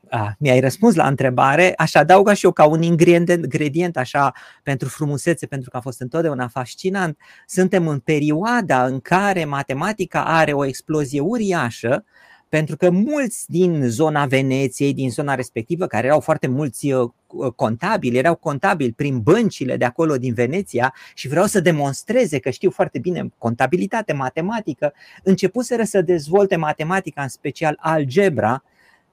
[0.10, 5.46] Ah, mi-ai răspuns la întrebare, aș adauga și eu ca un ingredient așa pentru frumusețe,
[5.46, 7.18] pentru că a fost întotdeauna fascinant.
[7.46, 12.06] Suntem în perioada în care matematica are o explozie uriașă,
[12.50, 17.10] pentru că mulți din zona Veneției, din zona respectivă, care erau foarte mulți uh,
[17.56, 22.70] contabili, erau contabili prin băncile de acolo din Veneția și vreau să demonstreze că știu
[22.70, 28.64] foarte bine contabilitate, matematică, începuseră să dezvolte matematica, în special algebra,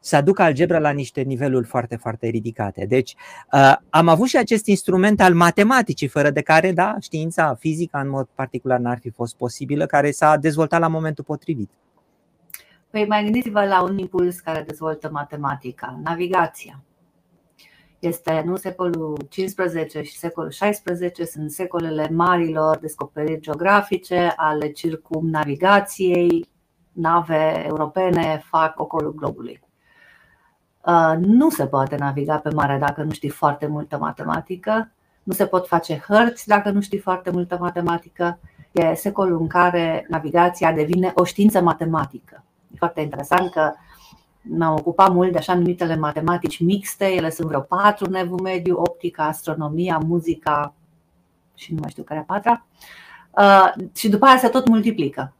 [0.04, 2.84] să aducă algebra la niște niveluri foarte, foarte ridicate.
[2.86, 3.14] Deci
[3.52, 8.08] uh, am avut și acest instrument al matematicii, fără de care, da, știința, fizica în
[8.08, 11.70] mod particular n-ar fi fost posibilă, care s-a dezvoltat la momentul potrivit.
[12.90, 16.82] Păi mai gândiți-vă la un impuls care dezvoltă matematica, navigația.
[17.98, 26.48] Este nu secolul 15 și secolul 16 sunt secolele marilor descoperiri geografice ale circumnavigației,
[26.92, 29.60] nave europene fac ocolul globului.
[30.86, 34.90] Uh, nu se poate naviga pe mare dacă nu știi foarte multă matematică,
[35.22, 38.38] nu se pot face hărți dacă nu știi foarte multă matematică.
[38.72, 42.44] E secolul în care navigația devine o știință matematică.
[42.74, 43.72] E foarte interesant că
[44.42, 48.76] m-am ocupat mult de așa numitele matematici mixte, ele sunt vreo patru în evul mediu,
[48.76, 50.74] optica, astronomia, muzica
[51.54, 52.66] și nu mai știu care a patra.
[53.30, 55.32] Uh, și după aia se tot multiplică.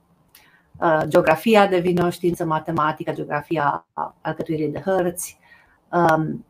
[0.83, 3.87] Uh, geografia devine o știință matematică, geografia
[4.21, 5.39] alcătuirii de hărți,
[5.93, 6.45] um,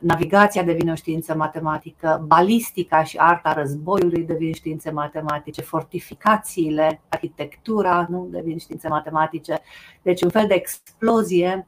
[0.00, 8.28] navigația devine o știință matematică, balistica și arta războiului devin științe matematice, fortificațiile, arhitectura nu
[8.30, 9.60] devin științe matematice.
[10.02, 11.66] Deci un fel de explozie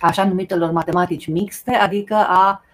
[0.00, 2.64] așa numitelor matematici mixte, adică a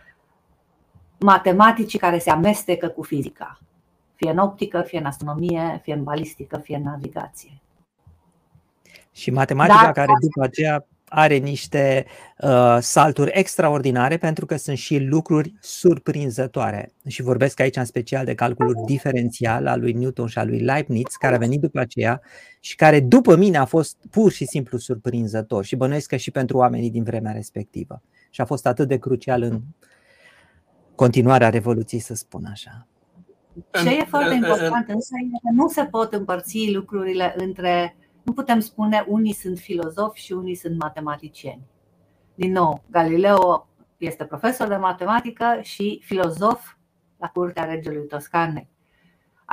[1.21, 3.59] matematicii care se amestecă cu fizica,
[4.15, 7.63] fie în optică, fie în astronomie, fie în balistică, fie în navigație.
[9.13, 12.07] Și matematica Dar, care după aceea are niște
[12.39, 16.93] uh, salturi extraordinare pentru că sunt și lucruri surprinzătoare.
[17.07, 21.07] Și vorbesc aici în special de calculul diferențial al lui Newton și al lui Leibniz,
[21.19, 22.21] care a venit după aceea
[22.61, 26.57] și care după mine a fost pur și simplu surprinzător și bănuiesc că și pentru
[26.57, 28.03] oamenii din vremea respectivă.
[28.31, 29.61] Și a fost atât de crucial în
[30.95, 32.87] continuarea Revoluției, să spun așa.
[33.71, 38.61] Ce e foarte important însă e că nu se pot împărți lucrurile între nu putem
[38.61, 41.67] spune unii sunt filozofi și unii sunt matematicieni.
[42.35, 46.77] Din nou, Galileo este profesor de matematică și filozof
[47.17, 48.69] la curtea regelui Toscanei.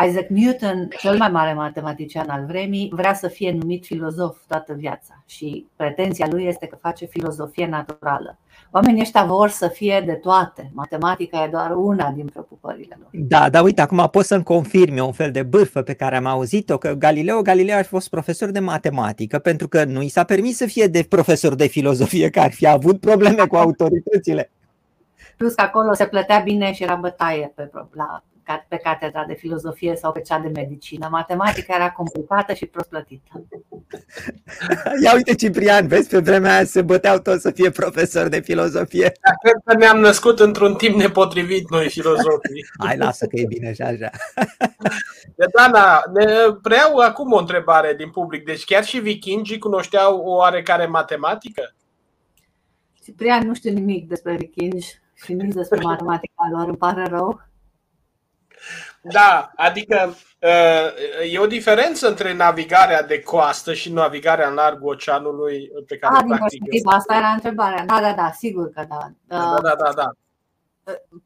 [0.07, 5.23] Isaac Newton, cel mai mare matematician al vremii, vrea să fie numit filozof toată viața
[5.25, 8.37] și pretenția lui este că face filozofie naturală.
[8.71, 10.71] Oamenii ăștia vor să fie de toate.
[10.73, 13.09] Matematica e doar una din preocupările lor.
[13.11, 16.77] Da, dar uite, acum pot să-mi confirmi un fel de bârfă pe care am auzit-o,
[16.77, 20.65] că Galileo Galileo a fost profesor de matematică pentru că nu i s-a permis să
[20.65, 24.51] fie de profesor de filozofie, că ar fi avut probleme cu autoritățile.
[25.37, 28.23] Plus că acolo se plătea bine și era bătaie pe, la
[28.67, 31.07] pe catedra de filozofie sau pe cea de medicină.
[31.11, 33.45] Matematica era complicată și prost plătită.
[35.03, 39.11] Ia uite, Ciprian, vezi, pe vremea aia se băteau toți să fie profesor de filozofie.
[39.21, 42.65] Da, cred că ne-am născut într-un timp nepotrivit noi filozofii.
[42.85, 44.09] Hai, lasă că e bine și așa.
[45.35, 46.25] De Dana, ne
[46.61, 48.45] preiau acum o întrebare din public.
[48.45, 51.73] Deci chiar și vikingii cunoșteau o oarecare matematică?
[53.03, 57.48] Ciprian, nu știu nimic despre vikingi și nici despre matematica lor, îmi pare rău.
[59.01, 65.71] Da, adică uh, e o diferență între navigarea de coastă și navigarea în largul oceanului
[65.87, 66.65] pe care A, o practică.
[66.83, 67.85] Asta era întrebarea.
[67.85, 69.11] Da, da, da, sigur că da.
[69.25, 69.91] Da, da, da.
[69.95, 70.11] da.
[70.83, 71.19] Uh,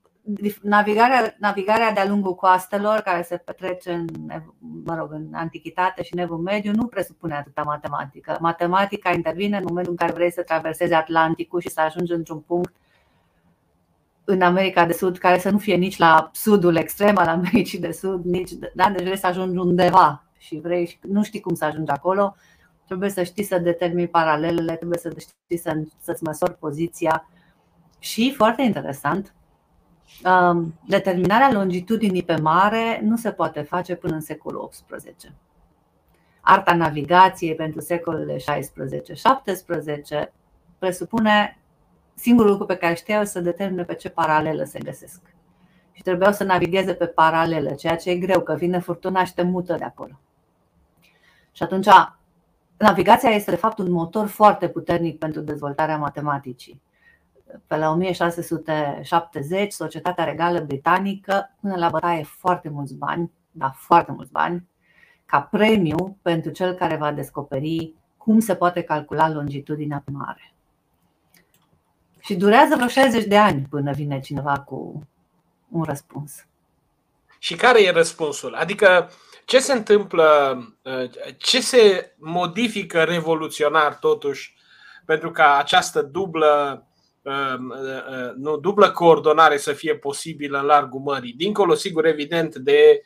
[0.62, 4.08] navigarea, navigarea de-a lungul coastelor, care se petrece în,
[4.86, 8.38] mă rog, în antichitate și în evul mediu, nu presupune atâta matematică.
[8.40, 12.74] Matematica intervine în momentul în care vrei să traversezi Atlanticul și să ajungi într-un punct
[14.26, 17.92] în America de Sud care să nu fie nici la sudul extrem al Americii de
[17.92, 21.92] Sud, nici, da, deci vrei să ajungi undeva și vrei, nu știi cum să ajungi
[21.92, 22.36] acolo,
[22.86, 27.28] trebuie să știi să determini paralelele, trebuie să știi să, să-ți măsori poziția
[28.00, 29.34] și, foarte interesant,
[30.26, 35.36] um, determinarea longitudinii pe mare nu se poate face până în secolul XVIII.
[36.42, 38.40] Arta navigației pentru secolele 16-17
[40.80, 41.58] presupune
[42.16, 45.22] singurul lucru pe care știau să determine pe ce paralelă se găsesc.
[45.92, 49.42] Și trebuiau să navigheze pe paralelă, ceea ce e greu, că vine furtuna și te
[49.42, 50.20] mută de acolo.
[51.52, 51.88] Și atunci,
[52.78, 56.82] navigația este de fapt un motor foarte puternic pentru dezvoltarea matematicii.
[57.68, 64.32] Pe la 1670, Societatea Regală Britanică pune la bătaie foarte mulți bani, da, foarte mulți
[64.32, 64.68] bani,
[65.26, 70.53] ca premiu pentru cel care va descoperi cum se poate calcula longitudinea pe mare.
[72.24, 75.08] Și durează vreo 60 de ani până vine cineva cu
[75.70, 76.46] un răspuns.
[77.40, 78.54] Și care e răspunsul?
[78.54, 79.10] Adică
[79.46, 80.58] ce se întâmplă,
[81.38, 84.56] ce se modifică revoluționar totuși
[85.06, 86.86] pentru ca această dublă
[88.36, 91.34] nu, dublă coordonare să fie posibilă în largul mării.
[91.34, 93.02] Dincolo, sigur, evident, de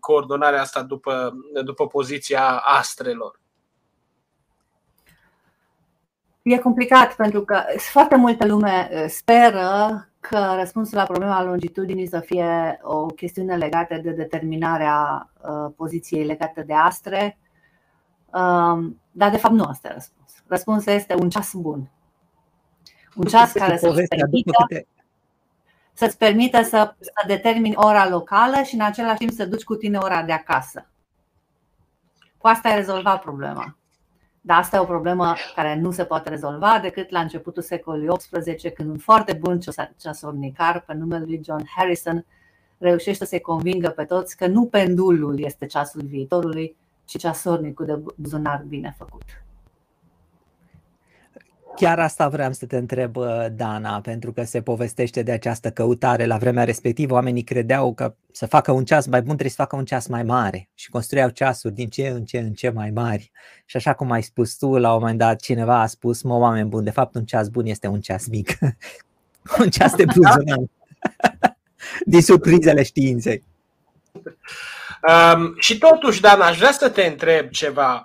[0.00, 1.32] coordonarea asta după,
[1.64, 3.40] după poziția astrelor.
[6.44, 12.20] E complicat pentru că foarte multă lume uh, speră că răspunsul la problema longitudinii să
[12.20, 17.38] fie o chestiune legată de determinarea uh, poziției legate de astre,
[18.32, 20.42] um, dar de fapt nu asta e răspuns.
[20.46, 21.90] Răspunsul este un ceas bun.
[23.14, 24.86] Un ceas care să-ți permită,
[25.92, 29.98] să-ți permită să, să determini ora locală și în același timp să duci cu tine
[29.98, 30.86] ora de acasă.
[32.38, 33.76] Cu asta ai rezolvat problema.
[34.46, 38.72] Dar asta e o problemă care nu se poate rezolva decât la începutul secolului XVIII,
[38.72, 39.60] când un foarte bun
[39.96, 42.24] ceasornicar pe numele lui John Harrison
[42.78, 48.64] reușește să-i convingă pe toți că nu pendulul este ceasul viitorului, ci ceasornicul de buzunar
[48.68, 49.43] bine făcut.
[51.76, 53.16] Chiar asta vreau să te întreb,
[53.52, 56.26] Dana, pentru că se povestește de această căutare.
[56.26, 59.76] La vremea respectivă, oamenii credeau că să facă un ceas mai bun trebuie să facă
[59.76, 63.30] un ceas mai mare și construiau ceasuri din ce în ce în ce mai mari.
[63.64, 66.68] Și așa cum ai spus tu, la un moment dat cineva a spus, mă, oameni
[66.68, 68.58] buni, de fapt un ceas bun este un ceas mic.
[69.60, 70.58] un ceas de buzunar.
[72.12, 73.44] din surprizele științei.
[75.08, 78.04] Um, și totuși, Dan, aș vrea să te întreb ceva.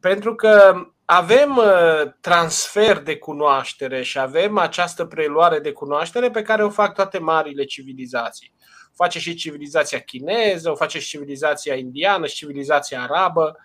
[0.00, 0.74] Pentru că
[1.12, 6.94] avem uh, transfer de cunoaștere și avem această preluare de cunoaștere pe care o fac
[6.94, 8.52] toate marile civilizații.
[8.86, 13.56] O face și civilizația chineză, o face și civilizația indiană, și civilizația arabă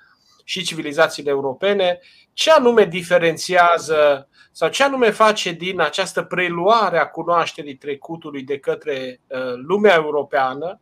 [0.44, 2.00] și civilizațiile europene.
[2.34, 9.22] Ce anume diferențiază sau ce anume face din această preluare a cunoașterii trecutului de către
[9.28, 10.82] uh, lumea europeană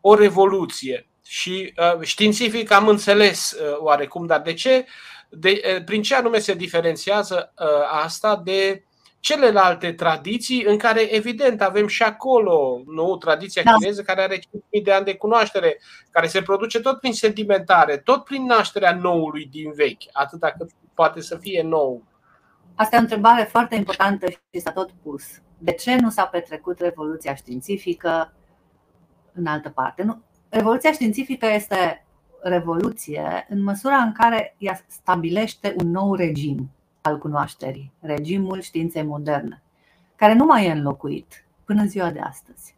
[0.00, 1.08] o revoluție?
[1.24, 4.86] Și uh, științific am înțeles oarecum, dar de ce
[5.30, 7.52] de, prin ce anume se diferențiază
[8.02, 8.84] asta de
[9.20, 13.72] celelalte tradiții în care, evident, avem și acolo nu, tradiția da.
[13.72, 14.42] chineză care are 5.000
[14.82, 19.72] de ani de cunoaștere, care se produce tot prin sedimentare, tot prin nașterea noului din
[19.72, 22.02] vechi, atâta cât poate să fie nou.
[22.74, 25.24] Asta e o întrebare foarte importantă și s-a tot pus.
[25.58, 28.32] De ce nu s-a petrecut revoluția științifică
[29.32, 30.02] în altă parte?
[30.02, 32.06] Nu, revoluția științifică este
[32.42, 36.70] revoluție în măsura în care ea stabilește un nou regim
[37.00, 39.62] al cunoașterii, regimul științei moderne,
[40.16, 42.74] care nu mai e înlocuit până în ziua de astăzi.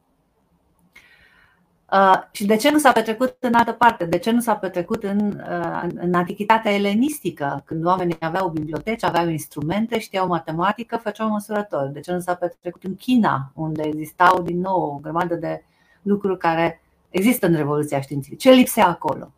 [1.92, 4.04] Uh, și de ce nu s-a petrecut în altă parte?
[4.04, 9.28] De ce nu s-a petrecut în, uh, în antichitatea elenistică, când oamenii aveau biblioteci, aveau
[9.28, 11.92] instrumente, știau matematică, făceau măsurători?
[11.92, 15.64] De ce nu s-a petrecut în China, unde existau din nou o grămadă de
[16.02, 18.40] lucruri care există în Revoluția Științifică?
[18.40, 19.32] Ce lipsea acolo?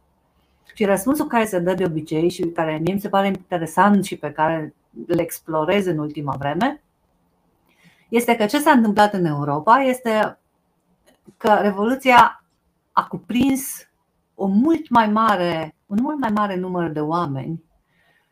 [0.75, 4.17] Și răspunsul care se dă de obicei și care mie mi se pare interesant și
[4.17, 4.75] pe care
[5.07, 6.83] îl explorez în ultima vreme,
[8.09, 10.39] este că ce s-a întâmplat în Europa este
[11.37, 12.45] că Revoluția
[12.93, 13.89] a cuprins
[14.35, 17.62] o mult mai mare, un mult mai mare număr de oameni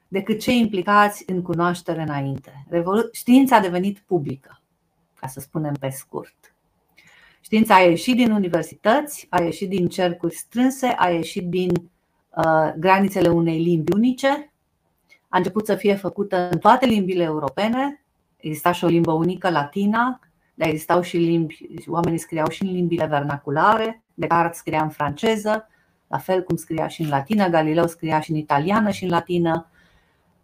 [0.08, 2.64] decât cei implicați în cunoaștere înainte.
[2.68, 4.62] Revolu- știința a devenit publică,
[5.14, 6.54] ca să spunem pe scurt.
[7.40, 11.91] Știința a ieșit din universități, a ieșit din cercuri strânse, a ieșit din uh,
[12.76, 14.52] granițele unei limbi unice,
[15.28, 18.04] a început să fie făcută în toate limbile europene,
[18.36, 20.20] exista și o limbă unică latina,
[20.54, 25.68] dar existau și limbi, oamenii scriau și în limbile vernaculare, Descartes scria în franceză,
[26.06, 29.66] la fel cum scria și în latină, Galileu scria și în italiană și în latină.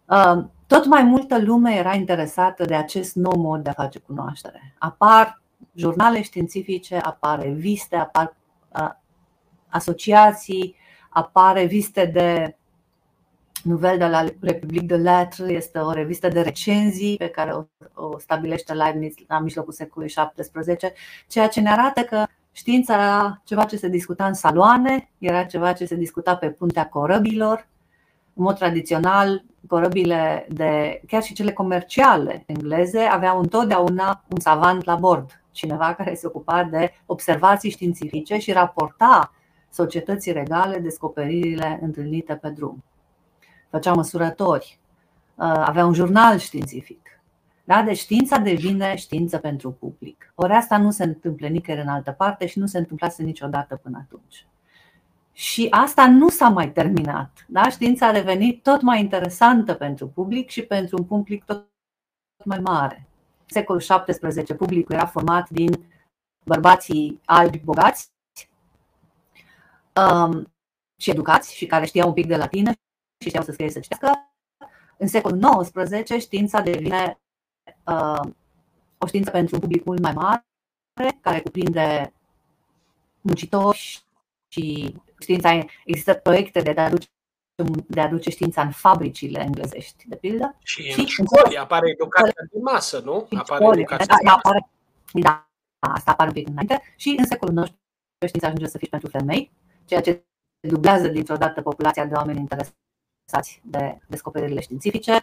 [0.05, 4.75] Uh, tot mai multă lume era interesată de acest nou mod de a face cunoaștere.
[4.79, 5.41] Apar
[5.73, 8.35] jurnale științifice, apar reviste, apar
[8.69, 8.89] uh,
[9.67, 10.75] asociații,
[11.09, 12.53] apar reviste de
[13.63, 18.19] Nouvelle de la Republic de Lettres este o revistă de recenzii pe care o, o
[18.19, 20.91] stabilește Leibniz la mijlocul secolului XVII,
[21.27, 22.25] ceea ce ne arată că
[22.59, 26.87] Știința era ceva ce se discuta în saloane, era ceva ce se discuta pe puntea
[26.87, 27.67] corăbilor.
[28.33, 34.95] În mod tradițional, corăbile de, chiar și cele comerciale engleze, aveau întotdeauna un savant la
[34.95, 39.33] bord, cineva care se ocupa de observații științifice și raporta
[39.71, 42.83] societății regale descoperirile întâlnite pe drum.
[43.69, 44.79] Făcea măsurători,
[45.35, 47.21] avea un jurnal științific.
[47.63, 47.81] Da?
[47.83, 50.31] Deci știința devine știință pentru public.
[50.35, 53.97] Ori asta nu se întâmplă nicăieri în altă parte și nu se întâmplase niciodată până
[54.01, 54.47] atunci.
[55.31, 57.45] Și asta nu s-a mai terminat.
[57.47, 57.69] Da?
[57.69, 61.67] Știința a devenit tot mai interesantă pentru public și pentru un public tot
[62.45, 63.07] mai mare.
[63.39, 65.89] În secolul XVII publicul era format din
[66.45, 68.11] bărbații albi bogați
[70.05, 70.53] um,
[71.01, 72.71] și educați și care știau un pic de latină
[73.19, 74.33] și știau să scrie să citească.
[74.97, 77.19] În secolul XIX știința devine
[77.85, 78.31] uh,
[78.97, 82.13] o știință pentru un public mult mai mare, care cuprinde
[83.21, 84.03] muncitori
[84.47, 85.65] și știința.
[85.85, 87.07] Există proiecte de a aduce
[87.87, 90.55] de a aduce știința în fabricile englezești, de pildă.
[90.63, 93.27] Și, și în școli apare educația de masă, nu?
[93.37, 94.37] Apare școli, educația da, de masă.
[94.37, 94.69] Apare,
[95.13, 96.81] da, asta apare un pic înainte.
[96.95, 97.77] Și în secolul XIX
[98.25, 99.51] știința ajunge să fie pentru femei,
[99.89, 100.25] ceea ce
[100.59, 105.19] dublează dintr-o dată populația de oameni interesați de descoperirile științifice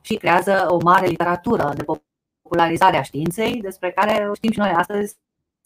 [0.00, 1.84] și creează o mare literatură de
[2.42, 5.16] popularizare a științei, despre care o știm și noi astăzi,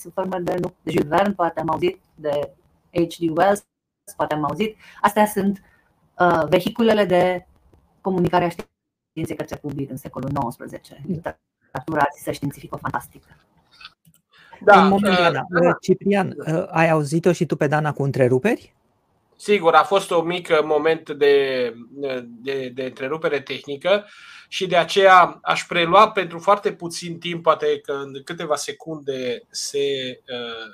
[0.01, 2.55] sub formă de, nu, de Jules Verne, poate am auzit, de
[2.93, 3.37] H.G.
[3.37, 3.67] Wells,
[4.17, 4.77] poate am auzit.
[5.01, 5.63] Astea sunt
[6.19, 7.47] uh, vehiculele de
[8.01, 10.91] comunicare a științei către public în secolul XIX.
[11.07, 13.37] Literatura zisă științifică fantastică.
[14.61, 15.01] Da, uh,
[15.33, 15.47] da.
[15.81, 18.75] Ciprian, uh, ai auzit-o și tu pe Dana cu întreruperi?
[19.37, 21.75] Sigur, a fost un mic moment de,
[22.27, 24.07] de, de întrerupere tehnică
[24.49, 30.21] și de aceea aș prelua pentru foarte puțin timp, poate că în câteva secunde se,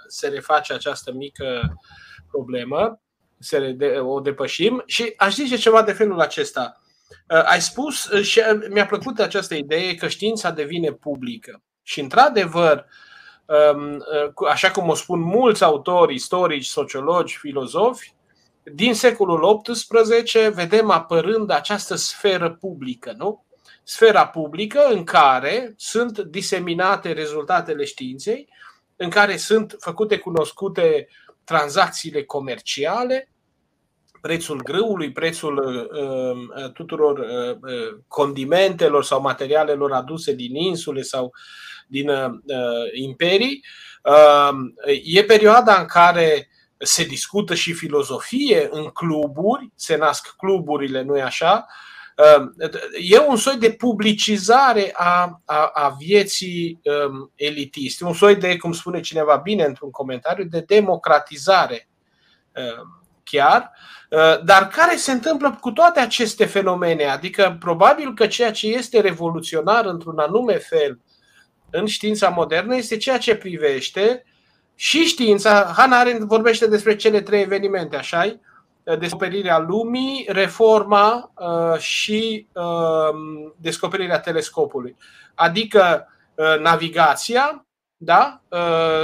[0.09, 1.79] se reface această mică
[2.31, 3.01] problemă,
[3.39, 6.81] se, o depășim și aș zice ceva de felul acesta.
[7.27, 11.63] Ai spus și mi-a plăcut această idee că știința devine publică.
[11.83, 12.87] Și într-adevăr,
[14.49, 18.15] așa cum o spun mulți autori istorici, sociologi, filozofi,
[18.73, 23.45] din secolul XVIII vedem apărând această sferă publică, nu?
[23.83, 28.49] Sfera publică în care sunt diseminate rezultatele științei,
[28.97, 31.09] în care sunt făcute cunoscute
[31.45, 33.29] tranzacțiile comerciale,
[34.21, 41.33] prețul grâului, prețul uh, uh tuturor uh, uh, condimentelor sau materialelor aduse din insule sau
[41.95, 42.27] din uh,
[42.93, 43.65] imperii.
[44.03, 44.51] Uh,
[45.05, 51.67] e perioada în care se discută și filozofie în cluburi, se nasc cluburile, nu-i așa?
[52.37, 52.55] Um,
[53.03, 58.73] e un soi de publicizare a, a, a vieții um, elitiste, un soi de, cum
[58.73, 61.89] spune cineva bine într-un comentariu, de democratizare
[62.55, 63.73] um, chiar,
[64.11, 67.05] uh, dar care se întâmplă cu toate aceste fenomene?
[67.05, 71.01] Adică, probabil că ceea ce este revoluționar într-un anume fel
[71.77, 74.25] în știința modernă este ceea ce privește
[74.75, 78.39] și știința, Hannah Arendt vorbește despre cele trei evenimente, așa
[78.99, 83.15] descoperirea lumii, reforma uh, și uh,
[83.57, 84.97] descoperirea telescopului.
[85.35, 87.67] Adică uh, navigația,
[87.97, 88.41] da?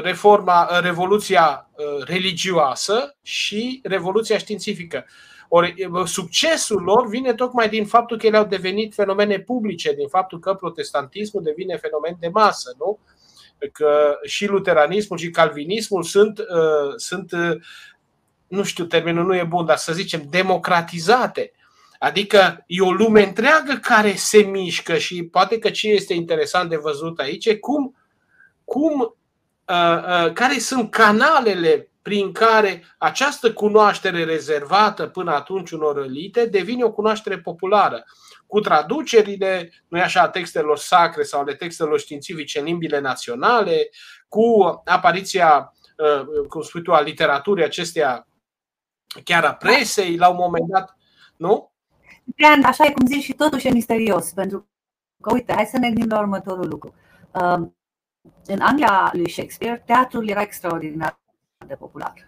[0.03, 1.71] reforma, revoluția
[2.05, 5.07] religioasă și revoluția științifică.
[5.53, 5.75] Ori
[6.05, 10.55] succesul lor vine tocmai din faptul că ele au devenit fenomene publice, din faptul că
[10.55, 12.99] protestantismul devine fenomen de masă, nu?
[13.73, 17.33] Că și luteranismul și calvinismul sunt, uh, sunt
[18.49, 21.53] nu știu, termenul nu e bun, dar să zicem, democratizate.
[21.99, 26.77] Adică e o lume întreagă care se mișcă și poate că ce este interesant de
[26.77, 27.97] văzut aici e cum,
[28.65, 36.47] cum uh, uh, care sunt canalele prin care această cunoaștere rezervată până atunci unor elite
[36.47, 38.05] devine o cunoaștere populară.
[38.47, 43.91] Cu traducerile, nu e așa, a textelor sacre sau ale textelor științifice în limbile naționale,
[44.29, 44.43] cu
[44.85, 48.27] apariția, uh, cum spui tu, a literaturii acesteia
[49.25, 50.97] chiar a presei la un moment dat,
[51.37, 51.73] nu?
[52.25, 54.69] Ciprian, așa e cum zici și totuși e misterios, pentru
[55.23, 56.95] că, uite, hai să ne gândim la următorul lucru.
[57.33, 57.77] Um,
[58.47, 61.20] în Anglia lui Shakespeare, teatrul era extraordinar
[61.71, 62.27] de popular.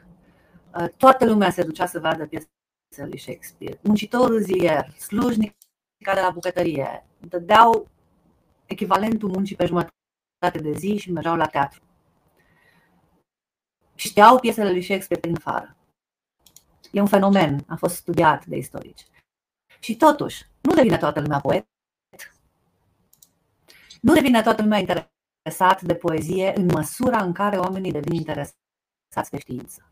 [0.75, 3.79] Uh, toată lumea se ducea să vadă piesele lui Shakespeare.
[3.83, 7.89] Muncitorul zilier, slujnica de la bucătărie, dădeau
[8.67, 11.81] echivalentul muncii pe jumătate de zi și mergeau la teatru.
[13.95, 15.77] Știau piesele lui Shakespeare prin afară.
[16.91, 19.07] E un fenomen, a fost studiat de istorici.
[19.81, 21.67] Și totuși, nu devine toată lumea poet.
[24.01, 28.62] Nu devine toată lumea interesat de poezie în măsura în care oamenii devin interesați
[29.31, 29.91] de știință.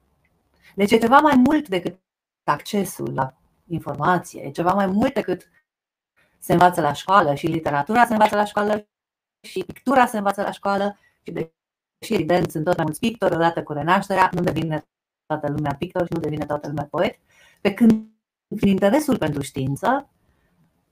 [0.75, 1.99] Deci e ceva mai mult decât
[2.45, 3.35] accesul la
[3.67, 5.51] informație, e ceva mai mult decât
[6.39, 8.89] se învață la școală și literatura se învață la școală
[9.41, 13.63] și pictura se învață la școală și deși evident sunt tot mai mulți pictori odată
[13.63, 14.85] cu renașterea, nu devine
[15.27, 17.19] toată lumea pictor și nu devine toată lumea poet,
[17.61, 18.09] pe când
[18.57, 20.11] prin interesul pentru știință,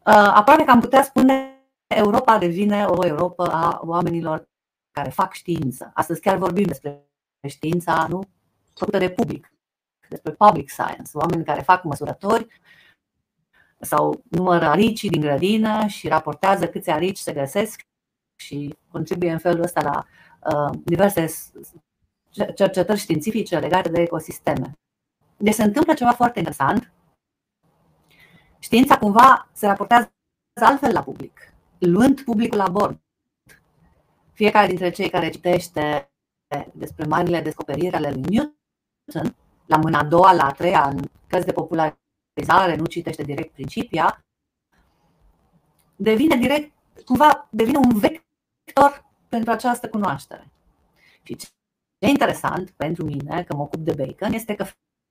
[0.07, 4.49] uh, aproape că am putea spune Europa devine o Europa a oamenilor
[4.91, 5.91] care fac știință.
[5.95, 7.08] Astăzi chiar vorbim despre
[7.47, 8.23] știința nu
[8.75, 9.53] făcută de public,
[10.09, 12.47] despre public science, oameni care fac măsurători
[13.81, 17.87] sau numără aricii din grădină și raportează câți arici se găsesc
[18.37, 20.07] și contribuie în felul ăsta la
[20.53, 21.27] uh, diverse
[22.55, 24.73] cercetări științifice legate de ecosisteme.
[25.37, 26.93] Deci se întâmplă ceva foarte interesant.
[28.59, 30.13] Știința cumva se raportează
[30.61, 33.01] altfel la public, luând publicul la bord.
[34.33, 36.11] Fiecare dintre cei care citește
[36.73, 39.37] despre marile descoperiri ale lui Newton,
[39.67, 44.25] la mâna a doua, la a treia, în cărți de popularizare, nu citește direct principia,
[45.97, 46.73] devine direct,
[47.05, 50.51] cumva devine un vector pentru această cunoaștere.
[51.23, 51.47] Și ce
[51.99, 54.67] e interesant pentru mine, că mă ocup de Bacon, este că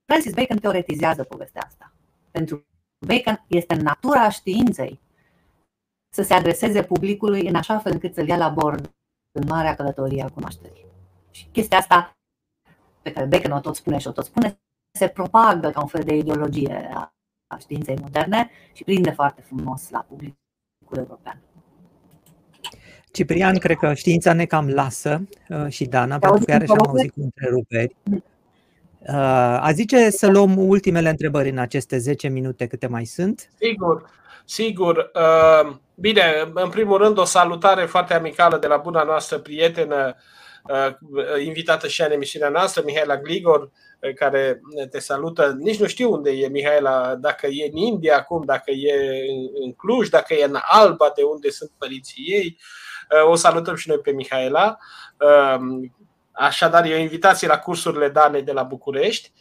[0.05, 1.91] Francis Bacon teoretizează povestea asta.
[2.31, 2.65] Pentru
[3.05, 4.99] Bacon este natura științei
[6.13, 8.95] să se adreseze publicului în așa fel încât să-l ia la bord
[9.31, 10.85] în marea călătorie a cunoașterii.
[11.37, 12.17] Și chestia asta
[13.01, 14.59] pe care Bacon o tot spune și o tot spune,
[14.91, 16.89] se propagă ca un fel de ideologie
[17.47, 21.41] a științei moderne și prinde foarte frumos la publicul european.
[23.11, 27.11] Ciprian, cred că știința ne cam lasă uh, și Dana, pentru că iarăși am auzit
[27.11, 27.95] cu întreruperi.
[28.03, 29.13] Uh,
[29.59, 33.49] a zice să luăm ultimele întrebări în aceste 10 minute câte mai sunt?
[33.59, 34.09] Sigur,
[34.45, 35.11] sigur.
[35.15, 36.23] Uh, bine,
[36.53, 40.15] în primul rând o salutare foarte amicală de la buna noastră prietenă,
[41.45, 43.71] invitată și în emisiunea noastră, Mihaela Gligor,
[44.15, 44.61] care
[44.91, 45.55] te salută.
[45.59, 49.25] Nici nu știu unde e Mihaela, dacă e în India acum, dacă e
[49.63, 52.57] în Cluj, dacă e în Alba, de unde sunt părinții ei.
[53.29, 54.77] O salutăm și noi pe Mihaela.
[55.57, 55.95] Um,
[56.31, 59.31] așadar, e o invitație la cursurile Danei de la București.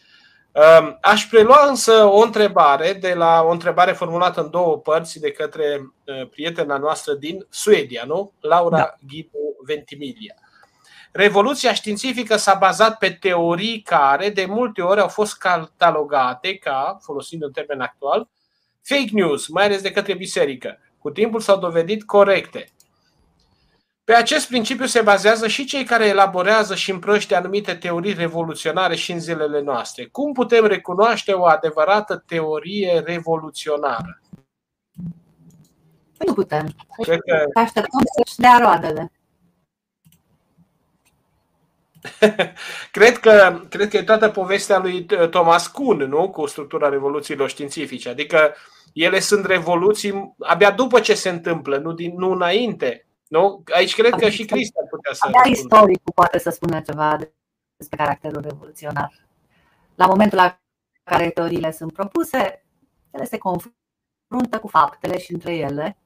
[0.51, 5.31] Um, aș prelua însă o întrebare de la o întrebare formulată în două părți de
[5.31, 8.33] către uh, prietena noastră din Suedia, nu?
[8.39, 8.95] Laura da.
[9.07, 10.35] Ghidu Ventimiglia.
[11.11, 17.43] Revoluția științifică s-a bazat pe teorii care de multe ori au fost catalogate ca, folosind
[17.43, 18.29] un termen actual,
[18.81, 20.79] fake news, mai ales de către biserică.
[20.99, 22.71] Cu timpul s-au dovedit corecte.
[24.03, 29.11] Pe acest principiu se bazează și cei care elaborează și împrăște anumite teorii revoluționare și
[29.11, 30.05] în zilele noastre.
[30.05, 34.21] Cum putem recunoaște o adevărată teorie revoluționară?
[36.25, 36.75] Nu putem.
[37.01, 37.59] Cred că...
[37.59, 39.11] Așteptăm să-și dea roadele.
[42.91, 46.29] cred, că, cred că e toată povestea lui Thomas Kuhn, nu?
[46.29, 48.09] Cu structura revoluțiilor științifice.
[48.09, 48.53] Adică
[48.93, 53.07] ele sunt revoluții abia după ce se întâmplă, nu, din, nu înainte.
[53.27, 53.63] Nu?
[53.73, 55.25] Aici cred că și Cristian putea să.
[55.27, 57.17] Abia istoricul poate să spună ceva
[57.75, 59.27] despre caracterul revoluționar.
[59.95, 60.59] La momentul la
[61.03, 62.65] care teoriile sunt propuse,
[63.11, 65.97] ele se confruntă cu faptele și între ele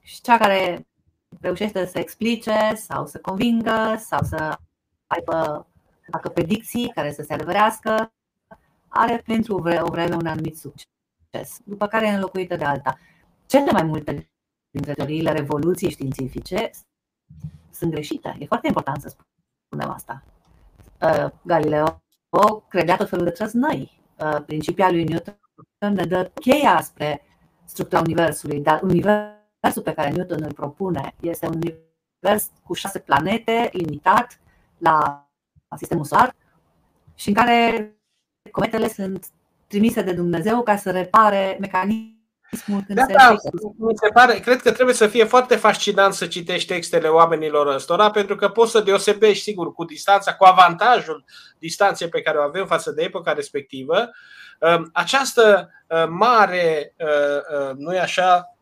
[0.00, 0.86] și cea care
[1.40, 4.58] reușește să explice sau să convingă sau să
[5.14, 5.66] aibă
[6.10, 8.12] facă predicții care să se adevărească,
[8.88, 12.98] are pentru o vreme un anumit succes, după care e înlocuită de alta.
[13.46, 14.30] Cele mai multe
[14.70, 16.70] dintre teoriile revoluției științifice
[17.70, 18.36] sunt greșite.
[18.38, 19.16] E foarte important să
[19.68, 20.22] spunem asta.
[21.00, 22.02] Uh, Galileo
[22.68, 24.00] credea tot felul de trăznăi.
[24.18, 25.38] Uh, principia lui Newton
[25.94, 27.22] ne dă cheia spre
[27.64, 33.70] structura Universului, dar Universul pe care Newton îl propune este un univers cu șase planete,
[33.72, 34.38] limitat
[34.84, 35.28] la
[35.76, 36.34] sistemul solar
[37.14, 37.92] și în care
[38.50, 39.26] cometele sunt
[39.66, 43.30] trimise de Dumnezeu ca să repare mecanismul când da, se da,
[43.76, 48.10] mi se pare, cred că trebuie să fie foarte fascinant să citești textele oamenilor ăstora,
[48.10, 51.24] pentru că poți să deosebești, sigur, cu distanța, cu avantajul
[51.58, 54.10] distanței pe care o avem față de epoca respectivă,
[54.60, 58.56] um, această uh, mare, uh, uh, nu așa,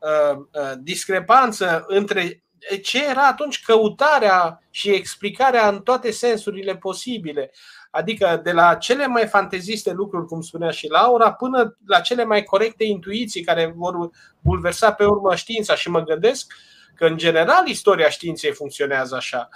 [0.78, 2.42] discrepanță între
[2.82, 7.50] ce era atunci căutarea și explicarea în toate sensurile posibile
[7.94, 12.42] Adică de la cele mai fanteziste lucruri, cum spunea și Laura, până la cele mai
[12.42, 14.10] corecte intuiții care vor
[14.40, 15.74] bulversa pe urmă știința.
[15.74, 16.52] Și mă gândesc
[16.94, 19.48] că, în general, istoria științei funcționează așa.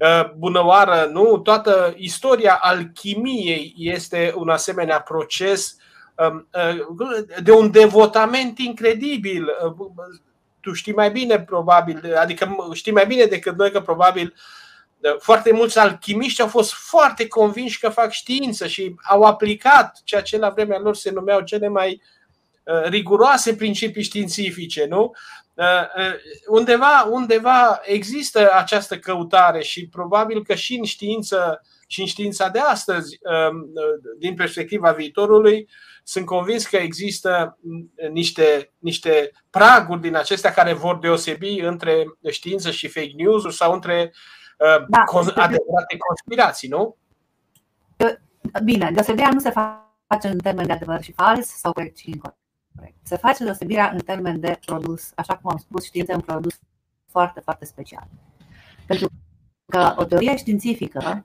[0.00, 1.38] Ă, bună oară, nu?
[1.38, 5.76] Toată istoria alchimiei este un asemenea proces
[6.18, 9.46] ă, ă, de un devotament incredibil.
[10.62, 14.34] Tu știi mai bine, probabil, adică știi mai bine decât noi că probabil
[15.18, 20.38] foarte mulți alchimiști au fost foarte convinși că fac știință și au aplicat ceea ce
[20.38, 22.02] la vremea lor se numeau cele mai
[22.64, 25.12] uh, riguroase principii științifice, nu?
[25.54, 25.64] Uh,
[25.96, 26.14] uh,
[26.46, 32.58] undeva, undeva există această căutare și probabil că și în știință și în știința de
[32.58, 33.18] astăzi,
[33.50, 33.72] um,
[34.18, 35.68] din perspectiva viitorului,
[36.02, 37.58] sunt convins că există
[38.12, 44.12] niște, niște praguri din acestea care vor deosebi între știință și fake news sau între
[44.58, 45.04] uh, da.
[45.42, 46.96] adevărate conspirații, nu?
[48.64, 49.50] Bine, deosebirea nu se
[50.06, 52.96] face în termen de adevăr și fals sau corect și incorrect.
[53.02, 56.58] Se face deosebirea în termen de produs, așa cum am spus, știința e un produs
[57.10, 58.08] foarte, foarte special.
[58.86, 59.08] Pentru
[59.66, 61.24] că o teorie științifică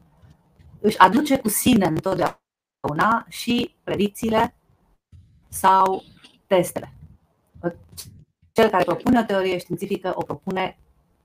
[0.79, 4.55] își aduce cu sine întotdeauna și predicțiile
[5.49, 6.03] sau
[6.47, 6.93] testele.
[8.51, 10.77] Cel care propune o teorie științifică o propune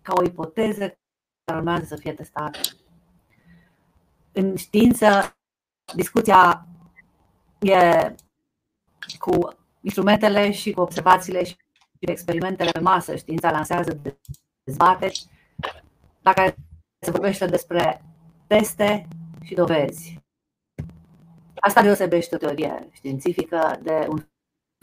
[0.02, 0.98] ca o ipoteză
[1.44, 2.58] care urmează să fie testate.
[4.32, 5.36] În știință,
[5.94, 6.66] discuția
[7.58, 8.14] e
[9.18, 11.56] cu instrumentele și cu observațiile și
[12.00, 13.16] experimentele pe masă.
[13.16, 14.00] Știința lansează
[14.64, 15.24] dezbateri
[16.20, 16.56] la care
[16.98, 18.04] se vorbește despre
[18.46, 19.08] teste
[19.42, 20.21] și dovezi.
[21.64, 24.26] Asta deosebește o teorie științifică de un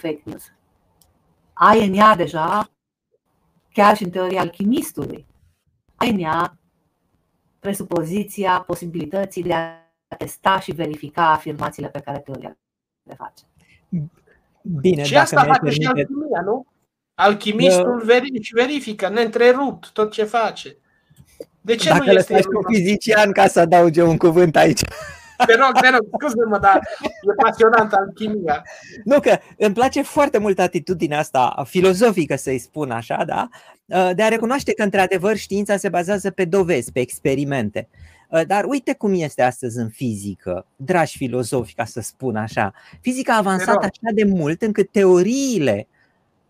[0.01, 0.51] fake news.
[1.53, 2.69] Ai în ea deja,
[3.73, 5.25] chiar și în teoria alchimistului,
[6.17, 6.57] ea
[7.59, 12.57] presupoziția posibilității de a testa și verifica afirmațiile pe care teoria
[13.03, 13.43] le face.
[14.61, 15.81] Bine, și asta face permite...
[15.81, 16.65] și alchimia, nu?
[17.13, 20.77] Alchimistul verifică, verifică neîntrerupt tot ce face.
[21.61, 24.81] De ce dacă nu este faci un fizician ca să adauge un cuvânt aici.
[25.45, 28.63] Te rog, te rog, scuze-mă, dar e pasionant alchimia.
[29.03, 33.49] Nu, că îmi place foarte mult atitudinea asta filozofică, să-i spun așa, da?
[33.85, 37.87] Uh, de a recunoaște că, într-adevăr, știința se bazează pe dovezi, pe experimente.
[38.29, 42.73] Uh, dar uite cum este astăzi în fizică, dragi filozofi, ca să spun așa.
[43.01, 45.87] Fizica a avansat așa de mult încât teoriile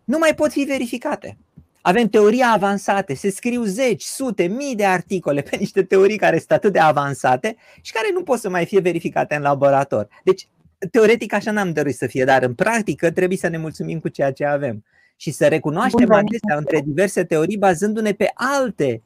[0.04, 1.38] nu mai pot fi verificate.
[1.82, 6.50] Avem teorii avansate, se scriu zeci, sute, mii de articole pe niște teorii care sunt
[6.50, 10.08] atât de avansate și care nu pot să mai fie verificate în laborator.
[10.24, 10.48] Deci,
[10.90, 14.32] teoretic așa n-am dorit să fie, dar în practică trebuie să ne mulțumim cu ceea
[14.32, 14.84] ce avem
[15.16, 19.02] și să recunoaștem adesea între diverse teorii bazându-ne pe alte,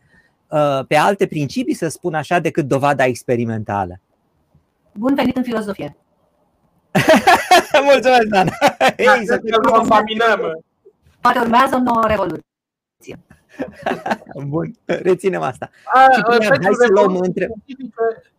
[0.48, 4.00] uh, pe alte principii, să spun așa, decât dovada experimentală.
[4.92, 5.96] Bun venit în filozofie!
[7.90, 8.48] Mulțumesc, Dan!
[8.96, 9.50] Ei, să te
[11.20, 12.42] Poate urmează o nouă revoluție.
[14.46, 15.70] Bun, reținem asta.
[15.84, 16.06] A,
[16.40, 17.48] și hai să luăm între...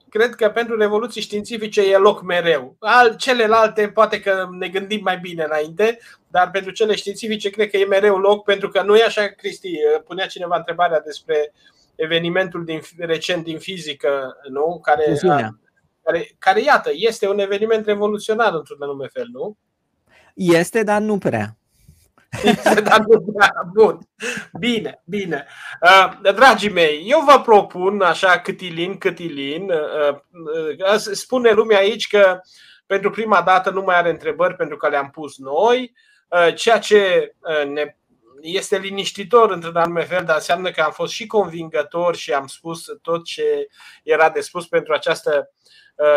[0.10, 2.76] Cred că pentru revoluții științifice e loc mereu.
[2.80, 7.78] Al, celelalte poate că ne gândim mai bine înainte, dar pentru cele științifice cred că
[7.78, 9.72] e mereu loc, pentru că nu e așa, Cristi,
[10.06, 11.54] punea cineva întrebarea despre
[11.96, 14.80] evenimentul din, recent din fizică, nu?
[14.82, 15.60] Care, a,
[16.04, 19.58] care, care, iată, este un eveniment revoluționar într-un anume fel, nu?
[20.34, 21.58] Este, dar nu prea.
[23.74, 24.00] Bun.
[24.60, 25.48] Bine, bine.
[25.82, 29.70] Uh, dragii mei, eu vă propun așa câtilin, câtilin.
[29.70, 30.18] Uh,
[30.78, 32.40] uh, spune lumea aici că
[32.86, 35.94] pentru prima dată nu mai are întrebări pentru că le-am pus noi,
[36.56, 37.34] ceea ce
[37.68, 37.96] ne
[38.42, 42.86] este liniștitor într-un anume fel, dar înseamnă că am fost și convingător și am spus
[43.02, 43.68] tot ce
[44.04, 45.52] era de spus pentru această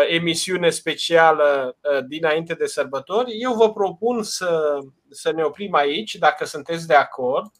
[0.07, 1.77] emisiune specială
[2.07, 3.37] dinainte de sărbători.
[3.39, 4.79] Eu vă propun să
[5.11, 7.51] să ne oprim aici, dacă sunteți de acord,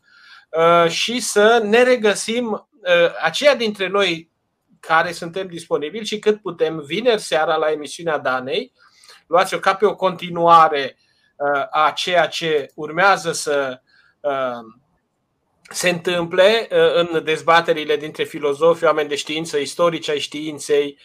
[0.50, 4.32] uh, și să ne regăsim uh, aceia dintre noi
[4.80, 8.74] care suntem disponibili și cât putem vineri seara la emisiunea Danei.
[9.28, 10.98] Luați-o ca pe o continuare
[11.36, 13.82] uh, a ceea ce urmează să
[15.72, 21.00] se întâmple în dezbaterile dintre filozofi, oameni de știință, istorici ai științei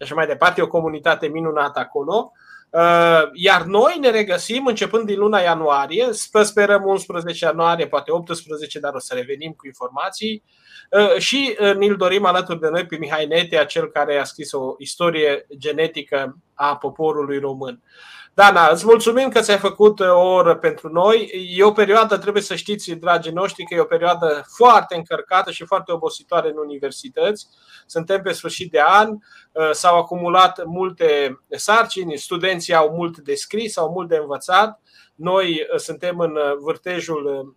[0.00, 0.60] și așa mai departe.
[0.60, 2.32] E o comunitate minunată acolo.
[2.70, 6.08] Uh, iar noi ne regăsim începând din luna ianuarie,
[6.42, 10.42] sperăm 11 ianuarie, poate 18, dar o să revenim cu informații
[10.90, 14.52] uh, și uh, ne-l dorim alături de noi pe Mihai Nete, acel care a scris
[14.52, 17.82] o istorie genetică a poporului român.
[18.34, 21.30] Dana, îți mulțumim că ți-ai făcut o oră pentru noi.
[21.56, 25.64] E o perioadă, trebuie să știți, dragii noștri, că e o perioadă foarte încărcată și
[25.64, 27.46] foarte obositoare în universități.
[27.86, 33.76] Suntem pe sfârșit de an, uh, s-au acumulat multe sarcini, studenții au mult de scris,
[33.76, 34.80] au mult de învățat.
[35.14, 37.54] Noi uh, suntem în uh, vârtejul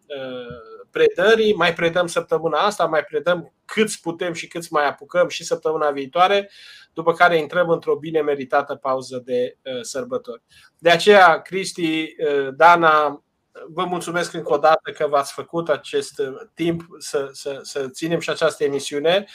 [0.93, 5.91] predării, mai predăm săptămâna asta, mai predăm câți putem și câți mai apucăm și săptămâna
[5.91, 6.49] viitoare
[6.93, 10.41] după care intrăm într-o bine meritată pauză de uh, sărbători.
[10.77, 13.23] De aceea, Cristi, uh, Dana,
[13.67, 18.19] vă mulțumesc încă o dată că v-ați făcut acest uh, timp să, să, să ținem
[18.19, 19.25] și această emisiune.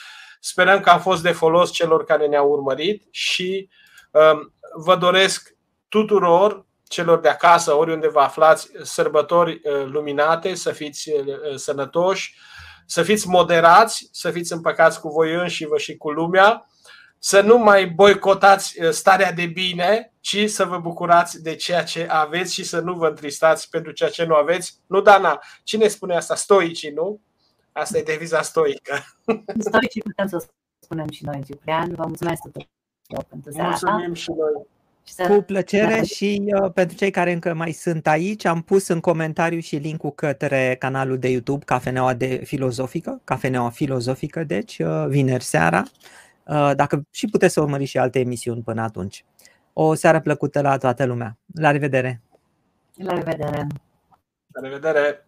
[0.40, 3.68] Sperăm că a fost de folos celor care ne-au urmărit și
[4.10, 5.56] um, vă doresc
[5.88, 11.10] tuturor celor de acasă, oriunde vă aflați, sărbători luminate, să fiți
[11.54, 12.38] sănătoși,
[12.86, 16.68] să fiți moderați, să fiți împăcați cu voi înși și cu lumea
[17.18, 22.06] să nu mai boicotați uh, starea de bine, ci să vă bucurați de ceea ce
[22.10, 24.80] aveți și să nu vă întristați pentru ceea ce nu aveți.
[24.86, 26.34] Nu, Dana, cine spune asta?
[26.34, 27.20] Stoicii, nu?
[27.72, 28.94] Asta e deviza stoică.
[29.68, 30.46] Stoicii putem să
[30.78, 31.94] spunem și noi, Ciprian.
[31.94, 34.66] Vă mulțumesc tuturor pentru seara Mulțumim și noi.
[35.16, 36.02] Cu plăcere da.
[36.02, 40.12] și uh, pentru cei care încă mai sunt aici, am pus în comentariu și linkul
[40.12, 45.82] către canalul de YouTube Cafeneaua de Filozofică, Cafeneaua Filozofică, deci uh, vineri seara.
[46.46, 49.24] Uh, dacă și puteți să urmăriți și alte emisiuni până atunci.
[49.72, 51.38] O seară plăcută la toată lumea.
[51.54, 52.22] La revedere!
[52.94, 53.66] La revedere!
[54.52, 55.24] La revedere!